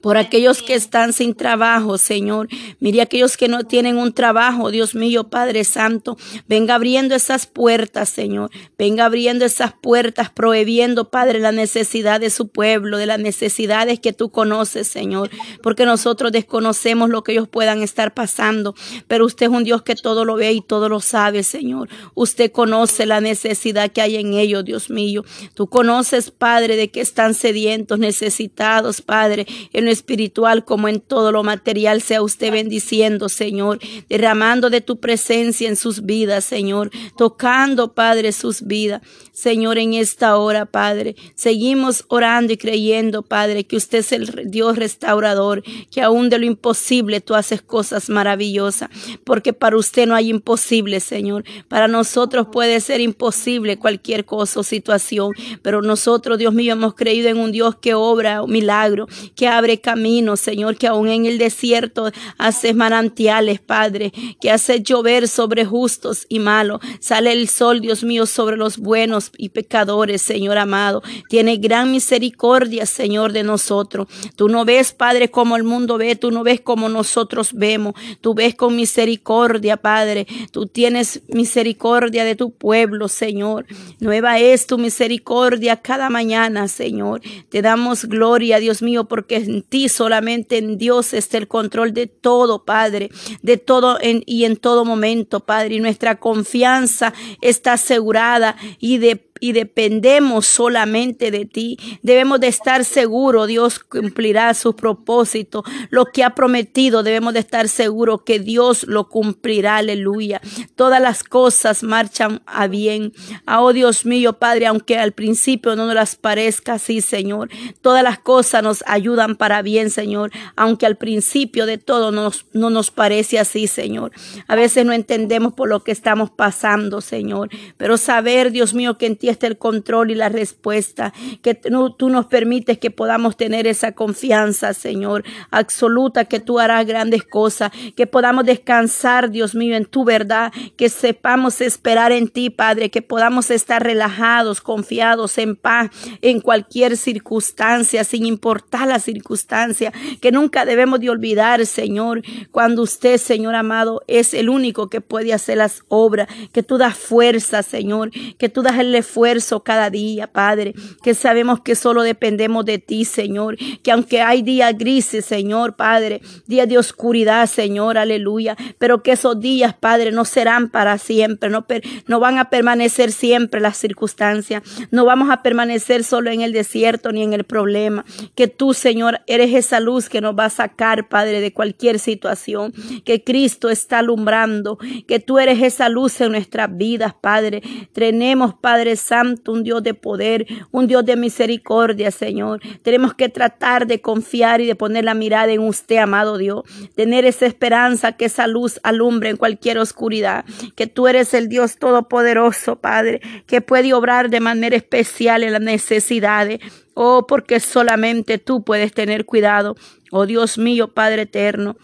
por 0.00 0.16
aquellos 0.16 0.62
que 0.62 0.74
están 0.74 1.12
sin 1.12 1.34
trabajo, 1.34 1.98
Señor. 1.98 2.48
Mire 2.80 3.02
aquellos 3.02 3.36
que 3.36 3.48
no 3.48 3.64
tienen 3.64 3.98
un 3.98 4.14
trabajo, 4.14 4.70
Dios 4.70 4.94
mío, 4.94 5.28
Padre 5.28 5.64
Santo. 5.64 6.16
Venga 6.48 6.74
abriendo 6.74 7.14
esas 7.14 7.46
puertas, 7.46 8.08
Señor. 8.08 8.50
Venga 8.78 9.04
abriendo 9.04 9.44
esas 9.44 9.74
puertas, 9.74 10.30
prohibiendo, 10.30 11.10
Padre, 11.10 11.40
la 11.40 11.52
necesidad 11.52 12.20
de 12.20 12.30
su 12.30 12.48
pueblo, 12.48 12.96
de 12.96 13.06
las 13.06 13.18
necesidades 13.18 14.00
que 14.00 14.14
tú 14.14 14.30
conoces, 14.30 14.88
Señor. 14.88 15.30
Porque 15.62 15.84
nosotros 15.84 16.32
desconocemos 16.32 17.10
lo 17.10 17.22
que 17.22 17.32
ellos 17.32 17.48
puedan 17.48 17.82
estar 17.82 18.14
pasando. 18.14 18.74
Pero 19.06 19.26
usted 19.26 19.46
es 19.46 19.52
un 19.52 19.64
Dios 19.64 19.82
que 19.82 19.96
todo 19.96 20.24
lo 20.24 20.36
ve 20.36 20.52
y 20.52 20.62
todo 20.62 20.88
lo 20.88 21.00
sabe, 21.00 21.42
Señor. 21.42 21.90
Usted 22.14 22.50
conoce 22.52 23.04
la 23.04 23.20
necesidad 23.20 23.92
que 23.92 24.00
hay 24.00 24.16
en 24.16 24.32
ellos, 24.32 24.64
Dios 24.64 24.88
mío. 24.88 25.24
Tú 25.52 25.66
conoces, 25.66 26.30
Padre, 26.30 26.76
de 26.76 26.90
que 26.90 27.00
están 27.02 27.34
sedientos, 27.34 27.98
necesitados, 27.98 29.02
Padre 29.02 29.46
en 29.72 29.84
lo 29.84 29.90
espiritual 29.90 30.64
como 30.64 30.88
en 30.88 31.00
todo 31.00 31.32
lo 31.32 31.42
material. 31.42 32.02
Sea 32.02 32.22
usted 32.22 32.52
bendiciendo, 32.52 33.28
Señor, 33.28 33.78
derramando 34.08 34.70
de 34.70 34.80
tu 34.80 34.98
presencia 34.98 35.68
en 35.68 35.76
sus 35.76 36.04
vidas, 36.04 36.44
Señor, 36.44 36.90
tocando, 37.16 37.92
Padre, 37.92 38.32
sus 38.32 38.62
vidas. 38.62 39.02
Señor, 39.32 39.78
en 39.78 39.94
esta 39.94 40.36
hora, 40.36 40.66
Padre, 40.66 41.14
seguimos 41.34 42.04
orando 42.08 42.52
y 42.52 42.56
creyendo, 42.56 43.22
Padre, 43.22 43.64
que 43.64 43.76
usted 43.76 43.98
es 43.98 44.12
el 44.12 44.50
Dios 44.50 44.76
restaurador, 44.76 45.62
que 45.90 46.02
aún 46.02 46.28
de 46.28 46.38
lo 46.38 46.44
imposible 46.44 47.20
tú 47.20 47.34
haces 47.34 47.62
cosas 47.62 48.08
maravillosas, 48.10 48.90
porque 49.24 49.52
para 49.52 49.76
usted 49.76 50.06
no 50.06 50.14
hay 50.14 50.30
imposible, 50.30 51.00
Señor. 51.00 51.44
Para 51.68 51.88
nosotros 51.88 52.48
puede 52.52 52.80
ser 52.80 53.00
imposible 53.00 53.78
cualquier 53.78 54.24
cosa 54.24 54.60
o 54.60 54.62
situación, 54.62 55.30
pero 55.62 55.82
nosotros, 55.82 56.38
Dios 56.38 56.54
mío, 56.54 56.72
hemos 56.72 56.94
creído 56.94 57.28
en 57.28 57.38
un 57.38 57.52
Dios 57.52 57.76
que 57.76 57.94
obra 57.94 58.44
milagro, 58.46 59.06
que 59.34 59.47
abre 59.48 59.80
caminos, 59.80 60.40
Señor, 60.40 60.76
que 60.76 60.86
aún 60.86 61.08
en 61.08 61.26
el 61.26 61.38
desierto 61.38 62.10
hace 62.38 62.74
manantiales, 62.74 63.60
Padre, 63.60 64.12
que 64.40 64.50
hace 64.50 64.82
llover 64.82 65.28
sobre 65.28 65.64
justos 65.64 66.26
y 66.28 66.38
malos. 66.38 66.80
Sale 67.00 67.32
el 67.32 67.48
sol, 67.48 67.80
Dios 67.80 68.04
mío, 68.04 68.26
sobre 68.26 68.56
los 68.56 68.78
buenos 68.78 69.32
y 69.36 69.48
pecadores, 69.48 70.22
Señor 70.22 70.58
amado. 70.58 71.02
Tiene 71.28 71.56
gran 71.56 71.90
misericordia, 71.90 72.86
Señor, 72.86 73.32
de 73.32 73.42
nosotros. 73.42 74.08
Tú 74.36 74.48
no 74.48 74.64
ves, 74.64 74.92
Padre, 74.92 75.30
como 75.30 75.56
el 75.56 75.64
mundo 75.64 75.98
ve, 75.98 76.16
tú 76.16 76.30
no 76.30 76.42
ves 76.42 76.60
como 76.60 76.88
nosotros 76.88 77.52
vemos. 77.52 77.94
Tú 78.20 78.34
ves 78.34 78.54
con 78.54 78.76
misericordia, 78.76 79.76
Padre. 79.76 80.26
Tú 80.52 80.66
tienes 80.66 81.22
misericordia 81.28 82.24
de 82.24 82.36
tu 82.36 82.50
pueblo, 82.50 83.08
Señor. 83.08 83.66
Nueva 84.00 84.38
es 84.38 84.66
tu 84.66 84.78
misericordia 84.78 85.76
cada 85.76 86.10
mañana, 86.10 86.68
Señor. 86.68 87.20
Te 87.48 87.62
damos 87.62 88.04
gloria, 88.04 88.58
Dios 88.58 88.82
mío, 88.82 89.04
porque 89.04 89.37
en 89.38 89.62
ti 89.62 89.88
solamente 89.88 90.58
en 90.58 90.78
Dios 90.78 91.14
está 91.14 91.38
el 91.38 91.48
control 91.48 91.92
de 91.92 92.06
todo, 92.06 92.64
Padre, 92.64 93.10
de 93.42 93.56
todo 93.56 93.98
en, 94.00 94.22
y 94.26 94.44
en 94.44 94.56
todo 94.56 94.84
momento, 94.84 95.40
Padre. 95.40 95.76
Y 95.76 95.80
nuestra 95.80 96.18
confianza 96.18 97.12
está 97.40 97.74
asegurada 97.74 98.56
y 98.78 98.98
de 98.98 99.16
y 99.40 99.52
dependemos 99.52 100.46
solamente 100.46 101.30
de 101.30 101.44
ti. 101.44 101.78
Debemos 102.02 102.40
de 102.40 102.48
estar 102.48 102.84
seguros, 102.84 103.48
Dios 103.48 103.78
cumplirá 103.78 104.52
su 104.54 104.74
propósito. 104.76 105.64
Lo 105.90 106.06
que 106.06 106.24
ha 106.24 106.34
prometido, 106.34 107.02
debemos 107.02 107.34
de 107.34 107.40
estar 107.40 107.68
seguros 107.68 108.22
que 108.22 108.38
Dios 108.38 108.84
lo 108.84 109.08
cumplirá. 109.08 109.76
Aleluya. 109.76 110.40
Todas 110.74 111.00
las 111.00 111.24
cosas 111.24 111.82
marchan 111.82 112.42
a 112.46 112.66
bien. 112.66 113.12
Ah, 113.46 113.62
oh 113.62 113.72
Dios 113.72 114.04
mío, 114.04 114.34
Padre, 114.34 114.66
aunque 114.66 114.98
al 114.98 115.12
principio 115.12 115.76
no 115.76 115.86
nos 115.86 115.94
las 115.94 116.16
parezca 116.16 116.74
así, 116.74 117.00
Señor. 117.00 117.50
Todas 117.80 118.02
las 118.02 118.18
cosas 118.18 118.62
nos 118.62 118.84
ayudan 118.86 119.36
para 119.36 119.62
bien, 119.62 119.90
Señor. 119.90 120.30
Aunque 120.56 120.86
al 120.86 120.96
principio 120.96 121.66
de 121.66 121.78
todo 121.78 122.12
nos, 122.12 122.46
no 122.52 122.70
nos 122.70 122.90
parece 122.90 123.38
así, 123.38 123.66
Señor. 123.66 124.12
A 124.46 124.56
veces 124.56 124.84
no 124.84 124.92
entendemos 124.92 125.52
por 125.52 125.68
lo 125.68 125.84
que 125.84 125.92
estamos 125.92 126.30
pasando, 126.30 127.00
Señor. 127.00 127.48
Pero 127.76 127.96
saber, 127.96 128.50
Dios 128.50 128.74
mío, 128.74 128.98
que 128.98 129.06
en 129.06 129.16
ti 129.16 129.27
está 129.30 129.46
el 129.46 129.58
control 129.58 130.10
y 130.10 130.14
la 130.14 130.28
respuesta, 130.28 131.12
que 131.42 131.54
tú 131.54 132.08
nos 132.08 132.26
permites 132.26 132.78
que 132.78 132.90
podamos 132.90 133.36
tener 133.36 133.66
esa 133.66 133.92
confianza, 133.92 134.74
Señor, 134.74 135.24
absoluta, 135.50 136.24
que 136.24 136.40
tú 136.40 136.58
harás 136.58 136.86
grandes 136.86 137.24
cosas, 137.24 137.70
que 137.96 138.06
podamos 138.06 138.44
descansar, 138.44 139.30
Dios 139.30 139.54
mío, 139.54 139.76
en 139.76 139.84
tu 139.84 140.04
verdad, 140.04 140.52
que 140.76 140.88
sepamos 140.88 141.60
esperar 141.60 142.12
en 142.12 142.28
ti, 142.28 142.50
Padre, 142.50 142.90
que 142.90 143.02
podamos 143.02 143.50
estar 143.50 143.82
relajados, 143.82 144.60
confiados, 144.60 145.38
en 145.38 145.56
paz, 145.56 145.90
en 146.22 146.40
cualquier 146.40 146.96
circunstancia, 146.96 148.04
sin 148.04 148.26
importar 148.26 148.88
la 148.88 148.98
circunstancia, 148.98 149.92
que 150.20 150.32
nunca 150.32 150.64
debemos 150.64 151.00
de 151.00 151.10
olvidar, 151.10 151.64
Señor, 151.66 152.22
cuando 152.50 152.82
usted, 152.82 153.18
Señor 153.18 153.54
amado, 153.54 154.02
es 154.06 154.34
el 154.34 154.48
único 154.48 154.88
que 154.88 155.00
puede 155.00 155.32
hacer 155.32 155.58
las 155.58 155.82
obras, 155.88 156.28
que 156.52 156.62
tú 156.62 156.78
das 156.78 156.96
fuerza, 156.96 157.62
Señor, 157.62 158.10
que 158.38 158.48
tú 158.48 158.62
das 158.62 158.78
el 158.78 158.94
esfuerzo 158.94 159.17
cada 159.64 159.90
día, 159.90 160.26
Padre, 160.26 160.74
que 161.02 161.14
sabemos 161.14 161.60
que 161.60 161.74
solo 161.74 162.02
dependemos 162.02 162.64
de 162.64 162.78
ti, 162.78 163.04
Señor, 163.04 163.56
que 163.82 163.92
aunque 163.92 164.20
hay 164.20 164.42
días 164.42 164.76
grises, 164.76 165.24
Señor, 165.24 165.76
Padre, 165.76 166.20
días 166.46 166.68
de 166.68 166.78
oscuridad, 166.78 167.46
Señor, 167.46 167.98
aleluya, 167.98 168.56
pero 168.78 169.02
que 169.02 169.12
esos 169.12 169.40
días, 169.40 169.74
Padre, 169.74 170.12
no 170.12 170.24
serán 170.24 170.70
para 170.70 170.98
siempre, 170.98 171.50
no, 171.50 171.66
no 172.06 172.20
van 172.20 172.38
a 172.38 172.50
permanecer 172.50 173.12
siempre 173.12 173.60
las 173.60 173.76
circunstancias, 173.76 174.62
no 174.90 175.04
vamos 175.04 175.30
a 175.30 175.42
permanecer 175.42 176.04
solo 176.04 176.30
en 176.30 176.40
el 176.40 176.52
desierto 176.52 177.12
ni 177.12 177.22
en 177.22 177.32
el 177.32 177.44
problema, 177.44 178.04
que 178.34 178.48
tú, 178.48 178.74
Señor, 178.74 179.20
eres 179.26 179.54
esa 179.54 179.80
luz 179.80 180.08
que 180.08 180.20
nos 180.20 180.34
va 180.38 180.46
a 180.46 180.50
sacar, 180.50 181.08
Padre, 181.08 181.40
de 181.40 181.52
cualquier 181.52 181.98
situación, 181.98 182.72
que 183.04 183.24
Cristo 183.24 183.68
está 183.68 183.98
alumbrando, 183.98 184.78
que 185.06 185.20
tú 185.20 185.38
eres 185.38 185.62
esa 185.62 185.88
luz 185.88 186.20
en 186.20 186.32
nuestras 186.32 186.76
vidas, 186.76 187.14
Padre. 187.20 187.62
Tenemos, 187.92 188.54
Padre 188.54 188.96
Santo, 189.08 189.52
un 189.52 189.62
Dios 189.62 189.82
de 189.82 189.94
poder, 189.94 190.46
un 190.70 190.86
Dios 190.86 191.04
de 191.04 191.16
misericordia, 191.16 192.10
Señor. 192.10 192.60
Tenemos 192.82 193.14
que 193.14 193.28
tratar 193.28 193.86
de 193.86 194.00
confiar 194.00 194.60
y 194.60 194.66
de 194.66 194.74
poner 194.74 195.04
la 195.04 195.14
mirada 195.14 195.50
en 195.50 195.60
usted, 195.60 195.96
amado 195.96 196.36
Dios. 196.36 196.62
Tener 196.94 197.24
esa 197.24 197.46
esperanza 197.46 198.12
que 198.12 198.26
esa 198.26 198.46
luz 198.46 198.80
alumbre 198.82 199.30
en 199.30 199.36
cualquier 199.36 199.78
oscuridad. 199.78 200.44
Que 200.76 200.86
tú 200.86 201.08
eres 201.08 201.32
el 201.32 201.48
Dios 201.48 201.78
todopoderoso, 201.78 202.76
Padre, 202.76 203.20
que 203.46 203.60
puede 203.60 203.94
obrar 203.94 204.28
de 204.28 204.40
manera 204.40 204.76
especial 204.76 205.42
en 205.42 205.52
las 205.52 205.62
necesidades. 205.62 206.60
Oh, 206.94 207.26
porque 207.26 207.60
solamente 207.60 208.38
tú 208.38 208.62
puedes 208.62 208.92
tener 208.92 209.24
cuidado. 209.24 209.76
Oh 210.10 210.26
Dios 210.26 210.58
mío, 210.58 210.88
Padre 210.88 211.22
eterno. 211.22 211.76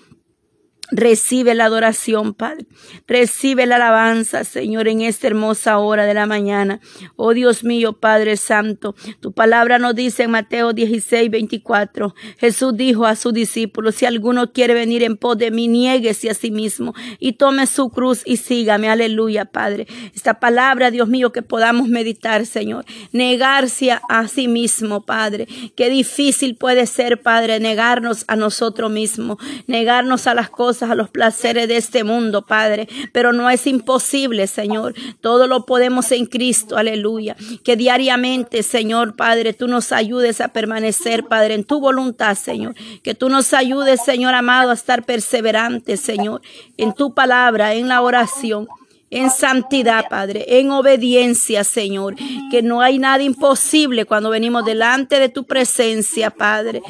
Recibe 0.91 1.55
la 1.55 1.65
adoración, 1.65 2.35
Padre. 2.35 2.67
Recibe 3.07 3.65
la 3.65 3.77
alabanza, 3.77 4.45
Señor, 4.45 4.87
en 4.87 5.01
esta 5.01 5.27
hermosa 5.27 5.79
hora 5.79 6.05
de 6.05 6.13
la 6.13 6.27
mañana. 6.27 6.81
Oh 7.17 7.33
Dios 7.33 7.65
mío, 7.65 7.95
Padre 7.95 8.37
Santo, 8.37 8.95
tu 9.21 9.33
palabra 9.33 9.79
nos 9.79 9.95
dice 9.95 10.25
en 10.25 10.33
Mateo 10.33 10.75
16, 10.75 11.31
24. 11.31 12.15
Jesús 12.37 12.77
dijo 12.77 13.07
a 13.07 13.17
sus 13.17 13.33
discípulos, 13.33 13.95
si 13.95 14.05
alguno 14.05 14.53
quiere 14.53 14.75
venir 14.75 15.03
en 15.03 15.17
pos 15.17 15.39
de 15.39 15.51
mí, 15.51 15.69
niéguese 15.69 16.29
a 16.29 16.35
sí 16.35 16.51
mismo 16.51 16.93
y 17.19 17.33
tome 17.33 17.67
su 17.67 17.89
cruz 17.89 18.21
y 18.27 18.37
sígame. 18.37 18.91
Aleluya, 18.91 19.47
Padre. 19.47 19.87
Esta 20.15 20.39
palabra, 20.39 20.91
Dios 20.91 21.09
mío, 21.09 21.33
que 21.33 21.41
podamos 21.41 21.89
meditar, 21.89 22.45
Señor. 22.45 22.85
Negarse 23.11 23.91
a 23.91 24.29
sí 24.29 24.49
mismo, 24.49 25.07
Padre. 25.07 25.49
Qué 25.77 25.89
difícil 25.89 26.57
puede 26.57 26.85
ser, 26.87 27.23
Padre, 27.23 27.59
negarnos 27.59 28.25
a 28.29 28.37
nosotros 28.37 28.91
mismos, 28.91 29.39
negarnos 29.67 30.27
a 30.27 30.35
las 30.35 30.51
cosas 30.51 30.74
a 30.83 30.95
los 30.95 31.11
placeres 31.11 31.69
de 31.69 31.77
este 31.77 32.05
mundo, 32.05 32.47
Padre. 32.47 32.89
Pero 33.13 33.33
no 33.33 33.49
es 33.51 33.67
imposible, 33.67 34.47
Señor. 34.47 34.95
Todo 35.21 35.47
lo 35.47 35.67
podemos 35.67 36.11
en 36.13 36.27
Cristo, 36.27 36.77
aleluya. 36.77 37.37
Que 37.63 37.77
diariamente, 37.77 38.63
Señor, 38.63 39.17
Padre, 39.17 39.53
tú 39.53 39.69
nos 39.69 39.93
ayudes 39.93 40.41
a 40.41 40.49
permanecer, 40.49 41.25
Padre, 41.25 41.55
en 41.55 41.65
tu 41.65 41.81
voluntad, 41.81 42.37
Señor. 42.37 42.75
Que 43.03 43.15
tú 43.15 43.29
nos 43.29 43.55
ayudes, 43.55 44.05
Señor 44.05 44.35
amado, 44.35 44.71
a 44.71 44.75
estar 44.75 45.05
perseverantes, 45.05 46.01
Señor, 46.01 46.43
en 46.77 46.93
tu 46.95 47.15
palabra, 47.15 47.75
en 47.75 47.89
la 47.89 48.03
oración 48.03 48.69
en 49.15 49.31
santidad, 49.31 50.07
Padre, 50.11 50.45
en 50.59 50.73
obediencia, 50.73 51.63
Señor, 51.63 52.17
que 52.51 52.63
no 52.63 52.81
hay 52.81 52.99
nada 52.99 53.23
imposible 53.23 54.07
cuando 54.07 54.31
venimos 54.31 54.65
delante 54.65 55.21
de 55.21 55.29
tu 55.29 55.45
presencia, 55.45 56.31
Padre. 56.31 56.83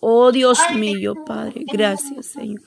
Oh 0.00 0.32
Dios 0.32 0.58
mío, 0.74 1.14
Padre, 1.26 1.64
gracias, 1.70 2.26
Señor. 2.26 2.62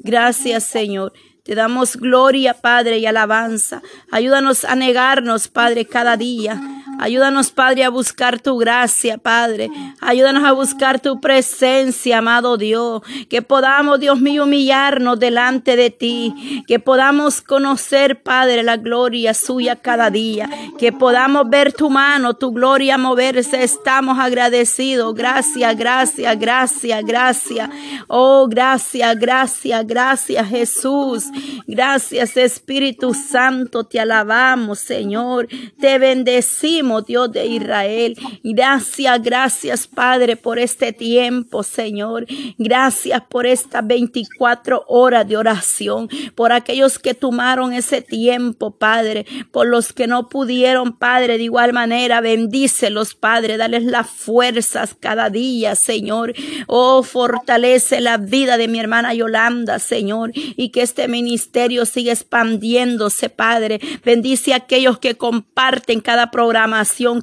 Gracias, 0.00 0.64
Señor. 0.64 1.12
Te 1.44 1.54
damos 1.54 1.96
gloria, 1.96 2.54
Padre, 2.54 2.98
y 2.98 3.06
alabanza. 3.06 3.82
Ayúdanos 4.10 4.64
a 4.64 4.74
negarnos, 4.74 5.48
Padre, 5.48 5.84
cada 5.84 6.16
día 6.16 6.60
Ayúdanos, 7.00 7.50
Padre, 7.50 7.84
a 7.84 7.88
buscar 7.88 8.40
tu 8.40 8.58
gracia, 8.58 9.16
Padre. 9.16 9.70
Ayúdanos 10.02 10.44
a 10.44 10.52
buscar 10.52 11.00
tu 11.00 11.18
presencia, 11.18 12.18
amado 12.18 12.58
Dios. 12.58 13.00
Que 13.30 13.40
podamos, 13.40 14.00
Dios 14.00 14.20
mío, 14.20 14.44
humillarnos 14.44 15.18
delante 15.18 15.76
de 15.76 15.88
ti. 15.88 16.62
Que 16.66 16.78
podamos 16.78 17.40
conocer, 17.40 18.22
Padre, 18.22 18.62
la 18.62 18.76
gloria 18.76 19.32
suya 19.32 19.76
cada 19.76 20.10
día. 20.10 20.50
Que 20.78 20.92
podamos 20.92 21.48
ver 21.48 21.72
tu 21.72 21.88
mano, 21.88 22.34
tu 22.34 22.52
gloria 22.52 22.98
moverse. 22.98 23.64
Estamos 23.64 24.18
agradecidos. 24.18 25.14
Gracias, 25.14 25.74
gracias, 25.78 26.38
gracias, 26.38 27.02
gracias. 27.02 27.70
Oh, 28.08 28.46
gracias, 28.46 29.18
gracias, 29.18 29.86
gracias, 29.86 30.48
Jesús. 30.50 31.24
Gracias, 31.66 32.36
Espíritu 32.36 33.14
Santo. 33.14 33.84
Te 33.84 33.98
alabamos, 33.98 34.80
Señor. 34.80 35.48
Te 35.80 35.98
bendecimos 35.98 36.89
Dios 37.00 37.30
de 37.32 37.46
Israel. 37.46 38.16
Gracias, 38.42 39.22
gracias, 39.22 39.86
Padre, 39.86 40.36
por 40.36 40.58
este 40.58 40.92
tiempo, 40.92 41.62
Señor. 41.62 42.26
Gracias 42.58 43.22
por 43.28 43.46
estas 43.46 43.86
24 43.86 44.84
horas 44.88 45.28
de 45.28 45.36
oración, 45.36 46.08
por 46.34 46.52
aquellos 46.52 46.98
que 46.98 47.14
tomaron 47.14 47.72
ese 47.72 48.02
tiempo, 48.02 48.72
Padre, 48.72 49.24
por 49.52 49.66
los 49.66 49.92
que 49.92 50.06
no 50.06 50.28
pudieron, 50.28 50.92
Padre, 50.98 51.38
de 51.38 51.44
igual 51.44 51.72
manera, 51.72 52.20
bendícelos, 52.20 53.14
Padre, 53.14 53.56
dales 53.56 53.84
las 53.84 54.08
fuerzas 54.10 54.96
cada 54.98 55.30
día, 55.30 55.74
Señor. 55.76 56.34
Oh, 56.66 57.02
fortalece 57.02 58.00
la 58.00 58.16
vida 58.16 58.56
de 58.56 58.68
mi 58.68 58.80
hermana 58.80 59.14
Yolanda, 59.14 59.78
Señor, 59.78 60.32
y 60.34 60.70
que 60.70 60.82
este 60.82 61.08
ministerio 61.08 61.86
siga 61.86 62.12
expandiéndose, 62.12 63.28
Padre. 63.28 63.80
Bendice 64.04 64.52
a 64.52 64.56
aquellos 64.56 64.98
que 64.98 65.16
comparten 65.16 66.00
cada 66.00 66.30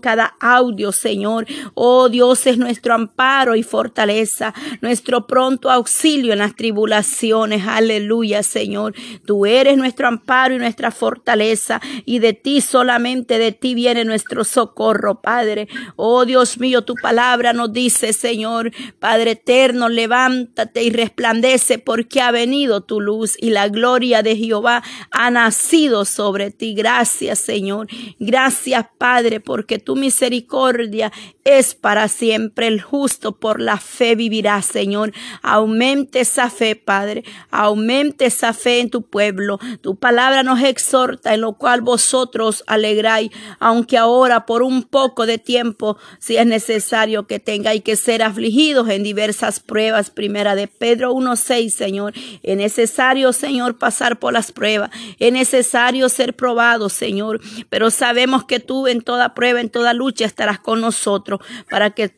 cada 0.02 0.36
audio, 0.39 0.91
Señor. 0.91 1.46
Oh, 1.74 2.10
Dios 2.10 2.46
es 2.48 2.58
nuestro 2.58 2.93
amparo 2.93 3.56
y 3.56 3.63
fortaleza, 3.63 4.54
nuestro 4.82 5.28
pronto 5.28 5.70
auxilio 5.70 6.34
en 6.34 6.39
las 6.39 6.56
tribulaciones. 6.56 7.65
Aleluya, 7.67 8.43
Señor. 8.43 8.93
Tú 9.26 9.46
eres 9.46 9.78
nuestro 9.78 10.08
amparo 10.08 10.56
y 10.56 10.58
nuestra 10.58 10.91
fortaleza, 10.91 11.82
y 12.06 12.20
de 12.20 12.34
ti 12.34 12.62
solamente 12.62 13.39
de 13.39 13.52
ti 13.52 13.74
viene 13.74 14.06
nuestro 14.06 14.43
socorro, 14.43 15.22
Padre. 15.22 15.67
Oh, 15.96 16.26
Dios 16.26 16.60
mío, 16.60 16.84
tu 16.84 16.96
palabra 16.96 17.54
nos 17.54 17.72
dice, 17.72 18.13
Señor, 18.13 18.72
Padre 19.00 19.32
eterno, 19.32 19.89
levántate 19.89 20.84
y 20.84 20.89
resplandece 20.89 21.80
porque 21.80 22.22
ha 22.22 22.32
venido 22.32 22.82
tu 22.82 23.02
luz 23.02 23.36
y 23.39 23.50
la 23.50 23.67
gloria 23.70 24.24
de 24.24 24.36
Jehová 24.36 24.84
ha 25.12 25.32
nacido 25.32 26.06
sobre 26.06 26.52
ti. 26.52 26.74
Gracias, 26.74 27.39
Señor. 27.39 27.88
Gracias, 28.20 28.86
Padre, 28.98 29.37
porque 29.39 29.80
tu 29.80 29.95
misericordia 29.95 31.12
es 31.47 31.75
para 31.75 32.10
siempre. 32.10 32.67
El 32.67 32.81
justo 32.81 33.31
por 33.31 33.62
la 33.62 33.77
fe 33.77 34.15
vivirá, 34.15 34.62
Señor. 34.62 35.13
Aumente 35.41 36.19
esa 36.19 36.49
fe, 36.49 36.75
Padre. 36.75 37.23
Aumente 37.51 38.25
esa 38.25 38.51
fe 38.51 38.81
en 38.81 38.89
tu 38.89 39.03
pueblo. 39.03 39.57
Tu 39.79 39.95
palabra 39.95 40.43
nos 40.43 40.62
exhorta, 40.62 41.33
en 41.33 41.41
lo 41.41 41.53
cual 41.53 41.79
vosotros 41.79 42.65
alegráis, 42.67 43.31
aunque 43.60 43.97
ahora 43.97 44.45
por 44.45 44.62
un 44.62 44.83
poco 44.83 45.25
de 45.25 45.38
tiempo, 45.38 45.97
si 46.19 46.36
es 46.36 46.45
necesario 46.45 47.27
que 47.27 47.39
tengáis 47.39 47.81
que 47.81 47.95
ser 47.95 48.23
afligidos 48.23 48.89
en 48.89 49.03
diversas 49.03 49.62
pruebas. 49.62 50.10
Primera 50.10 50.53
de 50.55 50.67
Pedro 50.67 51.13
1.6, 51.13 51.69
Señor. 51.69 52.13
Es 52.43 52.57
necesario, 52.57 53.31
Señor, 53.31 53.77
pasar 53.77 54.19
por 54.19 54.33
las 54.33 54.51
pruebas. 54.51 54.89
Es 55.17 55.31
necesario 55.31 56.10
ser 56.10 56.36
probado, 56.36 56.89
Señor. 56.89 57.39
Pero 57.69 57.89
sabemos 57.89 58.43
que 58.43 58.60
tú 58.60 58.88
en 58.88 58.99
toda 58.99 59.33
prueba, 59.33 59.62
en 59.62 59.69
toda 59.69 59.93
lucha 59.93 60.25
estarás 60.25 60.60
con 60.60 60.81
nosotros 60.81 61.37
para 61.69 61.91
que, 61.91 62.12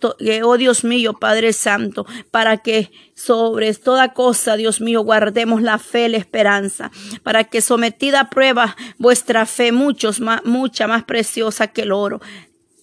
oh 0.43 0.57
Dios 0.57 0.83
mío, 0.83 1.13
Padre 1.13 1.53
Santo, 1.53 2.05
para 2.31 2.57
que 2.57 2.91
sobre 3.13 3.73
toda 3.73 4.13
cosa, 4.13 4.55
Dios 4.55 4.81
mío, 4.81 5.01
guardemos 5.01 5.61
la 5.61 5.77
fe, 5.77 6.09
la 6.09 6.17
esperanza, 6.17 6.91
para 7.23 7.43
que 7.43 7.61
sometida 7.61 8.21
a 8.21 8.29
prueba 8.29 8.77
vuestra 8.97 9.45
fe, 9.45 9.71
muchos 9.71 10.19
más, 10.19 10.43
mucha 10.45 10.87
más 10.87 11.03
preciosa 11.03 11.67
que 11.67 11.81
el 11.81 11.91
oro, 11.91 12.21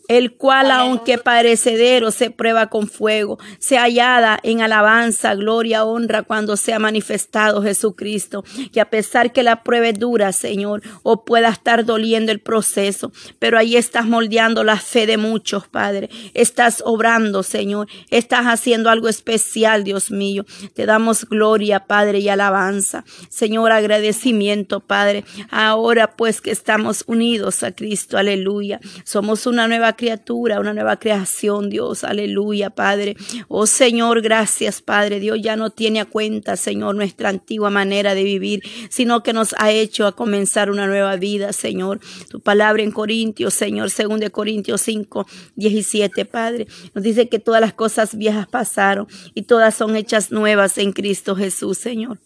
el 0.09 0.35
cual 0.37 0.71
aunque 0.71 1.19
parecedero 1.19 2.11
se 2.11 2.31
prueba 2.31 2.69
con 2.69 2.89
fuego, 2.89 3.39
se 3.59 3.77
hallada 3.79 4.39
en 4.43 4.61
alabanza, 4.61 5.35
gloria, 5.35 5.85
honra 5.85 6.23
cuando 6.23 6.57
sea 6.57 6.79
manifestado 6.79 7.63
Jesucristo, 7.63 8.45
que 8.73 8.81
a 8.81 8.91
pesar 8.91 9.33
que 9.33 9.43
la 9.43 9.63
prueba 9.63 9.89
es 9.89 9.99
dura, 9.99 10.33
Señor, 10.33 10.83
o 11.03 11.25
pueda 11.25 11.49
estar 11.49 11.85
doliendo 11.85 12.33
el 12.33 12.41
proceso, 12.41 13.13
pero 13.39 13.59
ahí 13.59 13.77
estás 13.77 14.07
moldeando 14.07 14.65
la 14.65 14.77
fe 14.77 15.07
de 15.07 15.17
muchos, 15.17 15.67
Padre. 15.69 16.09
Estás 16.35 16.83
obrando, 16.85 17.43
Señor, 17.43 17.89
estás 18.11 18.47
haciendo 18.47 18.91
algo 18.91 19.09
especial, 19.09 19.85
Dios 19.85 20.11
mío. 20.11 20.45
Te 20.75 20.87
damos 20.87 21.25
gloria, 21.25 21.87
Padre, 21.87 22.21
y 22.21 22.29
alabanza. 22.29 23.05
Señor, 23.29 23.73
agradecimiento, 23.73 24.81
Padre. 24.81 25.25
Ahora 25.51 26.17
pues 26.17 26.41
que 26.41 26.51
estamos 26.51 27.05
unidos 27.07 27.63
a 27.63 27.73
Cristo, 27.73 28.19
aleluya. 28.19 28.81
Somos 29.05 29.47
una 29.47 29.67
nueva 29.69 29.96
criatura, 29.97 30.61
una 30.61 30.73
nueva 30.73 30.99
creación, 30.99 31.71
Dios. 31.71 32.05
Aleluya, 32.05 32.71
Padre. 32.71 33.17
Oh 33.49 33.67
Señor, 33.67 34.21
gracias, 34.23 34.83
Padre. 34.83 35.21
Dios 35.21 35.39
ya 35.43 35.57
no 35.57 35.71
tiene 35.71 36.01
a 36.01 36.05
cuenta, 36.05 36.57
Señor, 36.57 36.95
nuestra 36.95 37.31
antigua 37.31 37.71
manera 37.71 38.15
de 38.15 38.25
vivir, 38.25 38.63
sino 38.91 39.23
que 39.23 39.33
nos 39.33 39.55
ha 39.59 39.71
hecho 39.71 40.07
a 40.07 40.13
comenzar 40.13 40.71
una 40.71 40.87
nueva 40.87 41.17
vida, 41.17 41.53
Señor. 41.53 42.01
Tu 42.29 42.41
palabra 42.41 42.83
en 42.83 42.93
Corintios, 42.93 43.55
Señor, 43.55 43.91
según 43.91 44.21
de 44.21 44.31
Corintios 44.31 44.81
5, 44.83 45.27
17, 45.57 46.25
Padre. 46.25 46.67
Nos 46.95 47.03
dice 47.03 47.29
que 47.29 47.39
todas 47.39 47.61
las 47.61 47.73
cosas 47.73 48.17
viejas 48.17 48.47
pasaron 48.47 49.09
y 49.35 49.43
todas 49.43 49.75
son 49.75 49.97
hechas 49.97 50.31
nuevas 50.31 50.79
en 50.79 50.93
Cristo 50.93 51.35
Jesús, 51.35 51.79
Señor. 51.79 52.19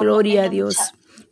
Gloria 0.00 0.44
a 0.44 0.48
Dios. 0.48 0.76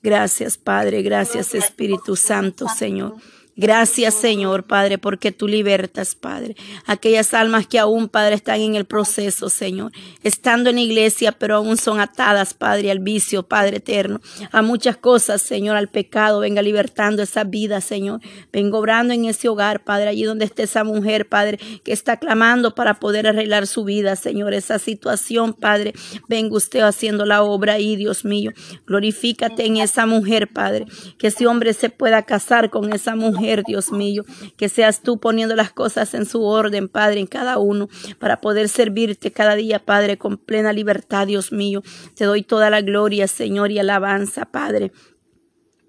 Gracias, 0.03 0.57
Padre. 0.59 1.03
Gracias, 1.03 1.55
Espíritu 1.55 2.17
Santo, 2.17 2.67
Señor. 2.69 3.17
Gracias, 3.61 4.15
Señor, 4.15 4.69
Padre, 4.69 4.99
porque 4.99 5.33
tú 5.33 5.49
libertas, 5.49 6.15
Padre. 6.15 6.55
Aquellas 6.87 7.35
almas 7.35 7.67
que 7.67 7.81
aún, 7.81 8.09
Padre, 8.09 8.37
están 8.37 8.61
en 8.61 8.77
el 8.77 8.85
proceso, 8.85 9.51
Señor. 9.51 9.91
Estando 10.23 10.71
en 10.71 10.79
iglesia, 10.79 11.33
pero 11.33 11.57
aún 11.57 11.77
son 11.77 11.99
atadas, 11.99 12.55
Padre, 12.55 12.93
al 12.93 13.01
vicio, 13.01 13.43
Padre 13.43 13.79
eterno. 13.79 14.21
A 14.53 14.63
muchas 14.63 14.97
cosas, 14.97 15.43
Señor, 15.43 15.75
al 15.75 15.89
pecado. 15.89 16.39
Venga 16.39 16.63
libertando 16.63 17.21
esa 17.21 17.43
vida, 17.43 17.81
Señor. 17.81 18.21
Vengo 18.53 18.79
obrando 18.79 19.13
en 19.13 19.25
ese 19.25 19.49
hogar, 19.49 19.83
Padre, 19.83 20.11
allí 20.11 20.23
donde 20.23 20.45
esté 20.45 20.63
esa 20.63 20.85
mujer, 20.85 21.29
Padre, 21.29 21.59
que 21.83 21.93
está 21.93 22.17
clamando 22.19 22.77
para 22.77 22.95
poder 23.01 23.27
arreglar 23.27 23.67
su 23.67 23.83
vida, 23.83 24.15
Señor. 24.15 24.55
Esa 24.55 24.79
situación, 24.79 25.53
Padre. 25.53 25.95
Venga 26.29 26.57
usted 26.57 26.83
haciendo 26.83 27.27
la 27.27 27.43
obra 27.43 27.73
ahí, 27.73 27.97
Dios 27.97 28.25
mío. 28.25 28.53
Glorifícate 28.87 29.67
en 29.67 29.79
esa 29.79 30.07
mujer, 30.07 30.47
Padre. 30.47 30.87
Que 31.19 31.27
ese 31.27 31.49
hombre 31.49 31.73
se 31.73 31.91
pueda 31.91 32.23
casar 32.23 32.71
con 32.71 32.93
esa 32.93 33.17
mujer 33.17 33.48
Dios 33.67 33.93
mío, 33.93 34.25
que 34.57 34.69
seas 34.69 35.03
tú 35.03 35.19
poniendo 35.19 35.57
las 35.57 35.73
cosas 35.73 36.15
en 36.15 36.27
su 36.27 36.45
orden, 36.45 36.89
Padre, 36.89 37.21
en 37.21 37.27
cada 37.27 37.59
uno, 37.59 37.89
para 38.19 38.41
poder 38.41 38.69
servirte 38.69 39.33
cada 39.33 39.55
día, 39.55 39.85
Padre, 39.85 40.19
con 40.19 40.37
plena 40.37 40.73
libertad, 40.73 41.27
Dios 41.27 41.53
mío. 41.53 41.83
Te 42.15 42.25
doy 42.25 42.43
toda 42.43 42.71
la 42.71 42.81
gloria, 42.81 43.27
Señor, 43.29 43.71
y 43.71 43.79
alabanza, 43.79 44.47
Padre. 44.47 44.93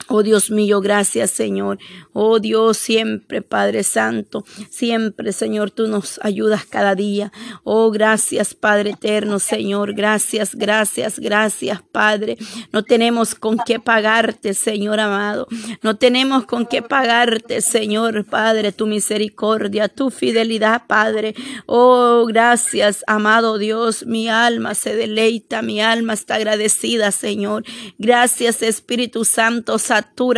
Oh 0.09 0.23
Dios 0.23 0.49
mío, 0.49 0.81
gracias 0.81 1.29
Señor. 1.29 1.77
Oh 2.13 2.39
Dios, 2.39 2.77
siempre 2.77 3.43
Padre 3.43 3.83
Santo, 3.83 4.43
siempre 4.69 5.31
Señor, 5.33 5.69
tú 5.69 5.87
nos 5.87 6.19
ayudas 6.23 6.65
cada 6.65 6.95
día. 6.95 7.31
Oh 7.63 7.91
gracias 7.91 8.55
Padre 8.55 8.91
eterno, 8.91 9.37
Señor. 9.37 9.93
Gracias, 9.93 10.55
gracias, 10.55 11.19
gracias 11.19 11.83
Padre. 11.91 12.37
No 12.71 12.83
tenemos 12.83 13.35
con 13.35 13.59
qué 13.65 13.79
pagarte, 13.79 14.55
Señor 14.55 14.99
amado. 14.99 15.47
No 15.83 15.95
tenemos 15.95 16.45
con 16.45 16.65
qué 16.65 16.81
pagarte, 16.81 17.61
Señor 17.61 18.25
Padre, 18.25 18.71
tu 18.71 18.87
misericordia, 18.87 19.89
tu 19.89 20.09
fidelidad, 20.09 20.87
Padre. 20.87 21.35
Oh 21.67 22.25
gracias, 22.27 23.03
amado 23.05 23.59
Dios. 23.59 24.07
Mi 24.07 24.27
alma 24.27 24.73
se 24.73 24.95
deleita, 24.95 25.61
mi 25.61 25.81
alma 25.81 26.13
está 26.13 26.35
agradecida, 26.35 27.11
Señor. 27.11 27.63
Gracias 27.99 28.63
Espíritu 28.63 29.23
Santo 29.23 29.77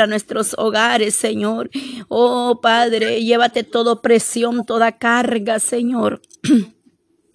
nuestros 0.08 0.56
hogares, 0.58 1.16
Señor. 1.16 1.70
Oh 2.08 2.60
Padre, 2.62 3.24
llévate 3.24 3.64
toda 3.64 4.02
presión, 4.02 4.66
toda 4.66 4.92
carga, 4.94 5.60
Señor. 5.60 6.22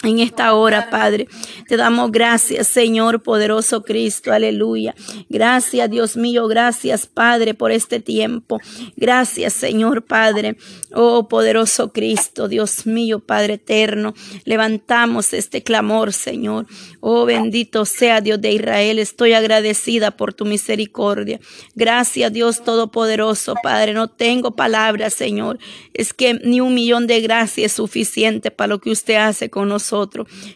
En 0.07 0.21
esta 0.21 0.55
hora, 0.55 0.89
Padre, 0.89 1.27
te 1.67 1.77
damos 1.77 2.13
gracias, 2.13 2.69
Señor 2.69 3.25
poderoso 3.25 3.83
Cristo, 3.83 4.33
aleluya. 4.33 4.95
Gracias, 5.29 5.91
Dios 5.91 6.17
mío, 6.17 6.47
gracias, 6.47 7.09
Padre, 7.09 7.55
por 7.55 7.73
este 7.73 7.99
tiempo. 7.99 8.61
Gracias, 8.95 9.55
Señor 9.55 10.05
Padre, 10.05 10.59
oh 10.93 11.27
poderoso 11.27 11.93
Cristo, 11.93 12.47
Dios 12.47 12.87
mío, 12.87 13.19
Padre 13.19 13.55
eterno. 13.55 14.15
Levantamos 14.45 15.33
este 15.33 15.65
clamor, 15.65 16.13
Señor. 16.13 16.67
Oh 17.01 17.25
bendito 17.25 17.85
sea 17.85 18.21
Dios 18.21 18.41
de 18.41 18.53
Israel, 18.53 19.01
estoy 19.01 19.33
agradecida 19.33 20.13
por 20.13 20.35
tu 20.35 20.45
misericordia. 20.45 21.41
Gracias, 21.75 22.33
Dios 22.33 22.63
Todopoderoso, 22.63 23.55
Padre. 23.61 23.93
No 23.93 24.07
tengo 24.07 24.55
palabras, 24.55 25.15
Señor. 25.15 25.59
Es 25.95 26.15
que 26.15 26.35
ni 26.35 26.61
un 26.61 26.75
millón 26.75 27.09
de 27.09 27.21
gracias 27.21 27.67
es 27.67 27.73
suficiente 27.73 28.53
para 28.53 28.69
lo 28.69 28.81
que 28.81 28.91
usted 28.91 29.17
hace 29.17 29.51
con 29.51 29.69
nosotros 29.69 29.96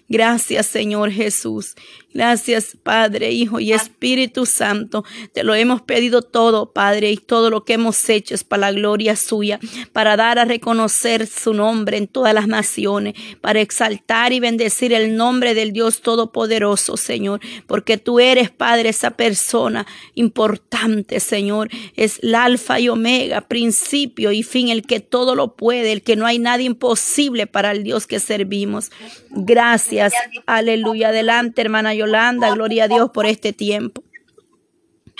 Gracias, 0.09 0.67
Señor 0.67 1.11
Jesús. 1.11 1.75
Gracias, 2.13 2.77
Padre, 2.83 3.31
Hijo 3.31 3.61
y 3.61 3.73
Espíritu 3.73 4.45
Santo. 4.45 5.05
Te 5.33 5.45
lo 5.45 5.55
hemos 5.55 5.81
pedido 5.81 6.23
todo, 6.23 6.73
Padre, 6.73 7.13
y 7.13 7.17
todo 7.17 7.51
lo 7.51 7.65
que 7.65 7.75
hemos 7.75 8.09
hecho 8.09 8.35
es 8.35 8.43
para 8.43 8.63
la 8.63 8.73
gloria 8.73 9.15
suya, 9.15 9.61
para 9.93 10.17
dar 10.17 10.41
a 10.41 10.45
reconocer 10.45 11.29
su 11.29 11.55
nombre 11.55 11.99
en 11.99 12.09
todas 12.09 12.35
las 12.35 12.49
naciones, 12.49 13.15
para 13.41 13.61
exaltar 13.61 14.33
y 14.33 14.41
bendecir 14.41 14.93
el 14.93 15.17
nombre 15.17 15.55
del 15.55 15.73
Dios 15.73 16.01
Todopoderoso, 16.03 16.97
Señor, 16.97 17.41
porque 17.69 17.97
tú 17.97 18.19
eres, 18.19 18.51
Padre, 18.51 18.89
esa 18.89 19.13
persona 19.13 19.87
importante, 20.15 21.21
Señor. 21.21 21.69
Es 21.95 22.19
el 22.23 22.35
alfa 22.35 22.81
y 22.81 22.89
omega, 22.89 23.43
principio 23.43 24.33
y 24.33 24.43
fin, 24.43 24.69
el 24.69 24.83
que 24.83 24.99
todo 24.99 25.37
lo 25.37 25.55
puede, 25.55 25.93
el 25.93 26.03
que 26.03 26.17
no 26.17 26.27
hay 26.27 26.41
nada 26.41 26.63
imposible 26.63 27.47
para 27.47 27.71
el 27.71 27.85
Dios 27.85 28.09
que 28.09 28.19
servimos. 28.19 28.91
Gracias. 29.31 30.13
Aleluya. 30.47 31.09
Adelante, 31.09 31.63
hermana 31.63 31.95
Yolanda, 31.95 32.51
gloria 32.51 32.85
a 32.85 32.89
Dios 32.89 33.11
por 33.11 33.27
este 33.27 33.53
tiempo. 33.53 34.03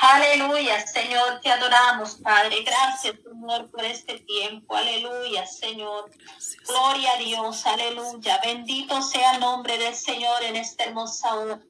Aleluya, 0.03 0.87
Señor, 0.87 1.41
te 1.43 1.51
adoramos, 1.51 2.15
Padre. 2.23 2.63
Gracias, 2.65 3.17
Señor, 3.23 3.71
por 3.71 3.85
este 3.85 4.19
tiempo. 4.21 4.75
Aleluya, 4.75 5.47
Señor. 5.47 6.11
Gloria 6.67 7.13
a 7.13 7.19
Dios, 7.19 7.67
aleluya. 7.67 8.41
Bendito 8.43 9.03
sea 9.03 9.35
el 9.35 9.41
nombre 9.41 9.77
del 9.77 9.95
Señor 9.95 10.43
en 10.43 10.57
esta 10.57 10.85
hermosa 10.85 11.35
hora. 11.35 11.61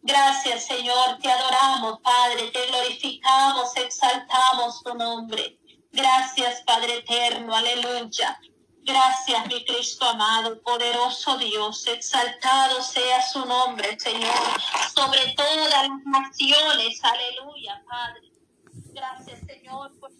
Gracias, 0.00 0.66
Señor, 0.66 1.18
te 1.20 1.30
adoramos, 1.30 2.00
Padre, 2.00 2.50
te 2.52 2.66
glorificamos, 2.66 3.76
exaltamos 3.76 4.82
tu 4.84 4.94
nombre. 4.94 5.58
Gracias, 5.90 6.62
Padre 6.62 6.98
eterno, 6.98 7.54
aleluya. 7.54 8.38
Gracias, 8.84 9.46
mi 9.46 9.64
Cristo 9.64 10.04
amado, 10.04 10.60
poderoso 10.62 11.38
Dios, 11.38 11.86
exaltado 11.86 12.82
sea 12.82 13.22
su 13.22 13.44
nombre, 13.46 13.98
Señor, 13.98 14.34
sobre 14.94 15.34
todas 15.36 15.70
las 15.70 15.88
naciones, 16.04 17.02
aleluya, 17.04 17.82
Padre. 17.88 18.32
Gracias, 18.92 19.40
Señor, 19.46 19.98
por 20.00 20.10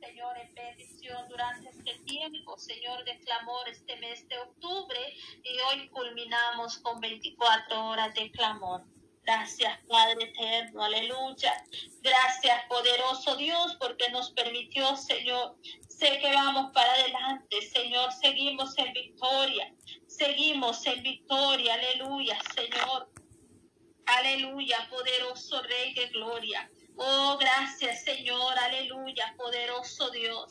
Señor, 0.00 0.36
en 0.38 0.54
bendición 0.54 1.28
durante 1.28 1.68
este 1.68 1.94
tiempo, 2.04 2.58
Señor, 2.58 3.04
de 3.04 3.18
clamor 3.20 3.68
este 3.68 3.96
mes 3.96 4.26
de 4.28 4.38
octubre 4.38 4.98
y 5.44 5.58
hoy 5.60 5.88
culminamos 5.90 6.78
con 6.78 7.00
24 7.00 7.86
horas 7.86 8.12
de 8.14 8.30
clamor. 8.32 8.82
Gracias, 9.24 9.78
Padre 9.86 10.24
eterno, 10.24 10.82
aleluya. 10.82 11.64
Gracias, 12.00 12.64
poderoso 12.68 13.36
Dios, 13.36 13.76
porque 13.78 14.10
nos 14.10 14.32
permitió, 14.32 14.96
Señor, 14.96 15.56
sé 15.88 16.18
que 16.18 16.32
vamos 16.32 16.72
para 16.72 16.92
adelante, 16.92 17.62
Señor, 17.62 18.12
seguimos 18.12 18.76
en 18.78 18.92
victoria, 18.92 19.72
seguimos 20.08 20.84
en 20.86 21.02
victoria, 21.02 21.74
aleluya, 21.74 22.36
Señor. 22.54 23.08
Aleluya, 24.06 24.88
poderoso 24.90 25.62
Rey 25.62 25.94
de 25.94 26.08
Gloria. 26.08 26.68
Oh, 26.96 27.38
gracias, 27.38 28.02
Señor, 28.02 28.58
aleluya, 28.58 29.34
poderoso 29.38 30.10
Dios. 30.10 30.46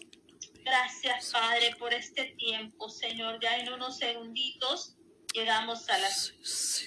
Gracias, 0.64 1.32
Padre, 1.32 1.76
por 1.78 1.94
este 1.94 2.34
tiempo, 2.38 2.90
Señor. 2.90 3.40
Ya 3.42 3.58
en 3.58 3.74
unos 3.74 3.98
segunditos 3.98 4.96
llegamos 5.34 5.90
a 5.90 5.98
las... 5.98 6.34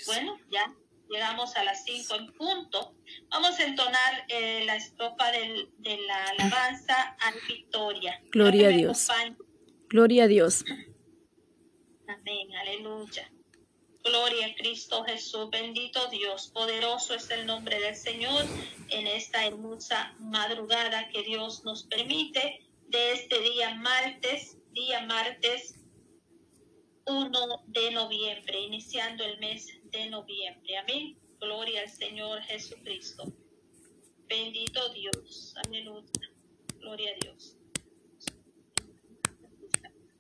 Bueno, 0.07 0.39
ya 0.51 0.75
llegamos 1.15 1.55
a 1.55 1.63
las 1.63 1.85
cinco 1.85 2.17
en 2.17 2.33
punto. 2.33 2.93
Vamos 3.31 3.59
a 3.61 3.65
entonar 3.65 4.25
eh, 4.29 4.65
la 4.67 4.75
estrofa 4.75 5.31
del, 5.31 5.71
de 5.79 5.97
la 6.09 6.25
alabanza 6.25 7.17
a 7.21 7.33
victoria. 7.47 8.21
Gloria 8.33 8.69
a 8.69 8.71
Dios. 8.71 9.09
Gloria 9.89 10.25
a 10.25 10.27
Dios. 10.27 10.65
Amén, 12.09 12.53
aleluya. 12.57 13.31
Gloria 14.03 14.49
a 14.49 14.55
Cristo 14.57 15.05
Jesús, 15.05 15.49
bendito 15.51 16.09
Dios, 16.09 16.51
poderoso 16.53 17.15
es 17.15 17.31
el 17.31 17.47
nombre 17.47 17.79
del 17.81 17.95
Señor 17.95 18.45
en 18.91 19.07
esta 19.07 19.47
hermosa 19.47 20.15
madrugada 20.19 21.09
que 21.09 21.23
Dios 21.23 21.65
nos 21.65 21.85
permite 21.85 22.67
de 22.89 23.13
este 23.13 23.41
día 23.41 23.75
martes, 23.77 24.59
día 24.73 25.07
martes 25.07 25.77
1 27.07 27.65
de 27.69 27.91
noviembre, 27.93 28.61
iniciando 28.61 29.25
el 29.25 29.39
mes 29.39 29.69
de 29.95 30.11
noviembre. 30.11 30.77
Amén. 30.79 31.17
Gloria 31.41 31.83
al 31.83 31.91
Señor 31.91 32.41
Jesucristo. 32.43 33.25
Bendito 34.29 34.81
Dios. 34.93 35.55
Aleluya. 35.65 36.07
Gloria 36.81 37.11
a 37.11 37.19
Dios. 37.23 37.57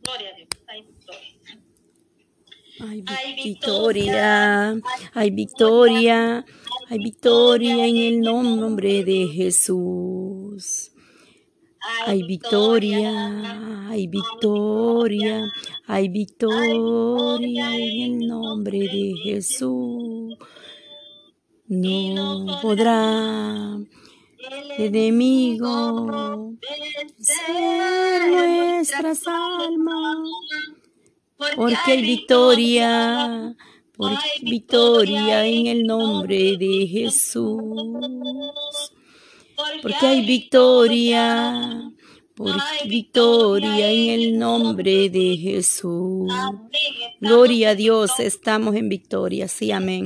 Gloria 0.02 0.30
a 0.30 0.36
Dios. 0.36 0.48
Hay 0.68 0.82
victoria. 0.82 1.64
Hay 2.80 3.34
victoria, 3.36 4.80
hay 5.12 5.30
victoria, 5.30 6.44
hay 6.88 6.98
victoria 6.98 7.86
en 7.86 7.96
el 7.96 8.20
nombre 8.20 9.04
de 9.04 9.28
Jesús. 9.28 10.43
Hay 12.06 12.22
victoria, 12.22 13.88
hay 13.88 14.06
victoria, 14.06 15.44
hay 15.86 16.08
victoria 16.08 17.76
en 17.76 18.00
el 18.00 18.26
nombre 18.26 18.78
de 18.78 19.12
Jesús. 19.22 20.34
No 21.68 22.58
podrá 22.62 23.76
el 24.78 24.94
enemigo 24.94 26.54
ser 27.18 28.30
nuestras 28.30 29.26
almas, 29.26 30.16
porque 31.56 31.76
hay 31.86 32.02
victoria, 32.02 33.56
porque 33.94 34.16
hay 34.16 34.50
victoria 34.50 35.46
en 35.46 35.66
el 35.66 35.86
nombre 35.86 36.56
de 36.56 36.86
Jesús 36.86 37.60
porque 39.82 40.06
hay 40.06 40.24
victoria, 40.24 41.90
porque 42.34 42.88
victoria 42.88 43.90
en 43.90 44.20
el 44.20 44.38
nombre 44.38 45.08
de 45.08 45.36
Jesús. 45.36 46.32
Gloria 47.20 47.70
a 47.70 47.74
Dios, 47.74 48.18
estamos 48.18 48.74
en 48.74 48.88
victoria, 48.88 49.48
sí, 49.48 49.72
amén. 49.72 50.04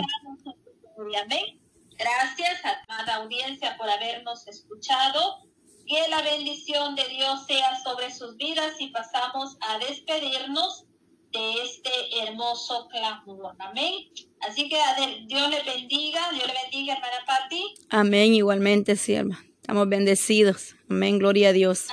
Gracias, 1.98 2.60
amada 2.64 3.16
audiencia, 3.16 3.76
por 3.76 3.88
habernos 3.88 4.46
escuchado. 4.46 5.44
Que 5.86 6.06
la 6.10 6.20
bendición 6.20 6.94
de 6.96 7.08
Dios 7.08 7.46
sea 7.46 7.80
sobre 7.82 8.12
sus 8.12 8.36
vidas 8.36 8.74
y 8.78 8.88
pasamos 8.88 9.56
a 9.60 9.78
despedirnos 9.78 10.84
de 11.32 11.62
este 11.62 11.90
hermoso 12.22 12.88
clamor. 12.88 13.54
Amén. 13.58 13.94
Así 14.40 14.68
que 14.68 14.78
Dios 15.26 15.50
le 15.50 15.62
bendiga, 15.62 16.30
Dios 16.32 16.46
le 16.46 16.54
bendiga, 16.62 16.94
hermana 16.94 17.16
Patti. 17.26 17.74
Amén, 17.90 18.34
igualmente, 18.34 18.96
sierva. 18.96 19.38
Estamos 19.60 19.88
bendecidos. 19.88 20.76
Amén, 20.88 21.18
gloria 21.18 21.50
a 21.50 21.52
Dios. 21.52 21.88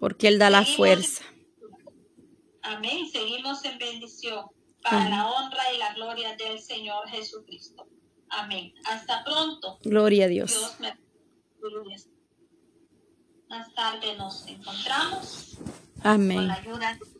Porque 0.00 0.28
Él 0.28 0.38
da 0.38 0.50
la 0.50 0.64
fuerza. 0.64 1.24
Amén, 2.62 3.08
seguimos 3.10 3.64
en 3.64 3.78
bendición 3.78 4.46
para 4.82 5.08
la 5.08 5.30
honra 5.30 5.62
y 5.74 5.78
la 5.78 5.94
gloria 5.94 6.36
del 6.36 6.60
Señor 6.60 7.08
Jesucristo. 7.08 7.86
Amén. 8.30 8.72
Hasta 8.84 9.22
pronto. 9.24 9.78
Gloria 9.82 10.24
a 10.24 10.28
Dios. 10.28 10.50
Dios 10.50 10.80
me... 10.80 10.96
Más 13.48 13.72
tarde 13.74 14.16
nos 14.16 14.46
encontramos. 14.46 15.58
Amén. 16.02 16.38
Con 16.38 16.48
la 16.48 16.54
ayuda 16.54 16.94
de 16.94 17.11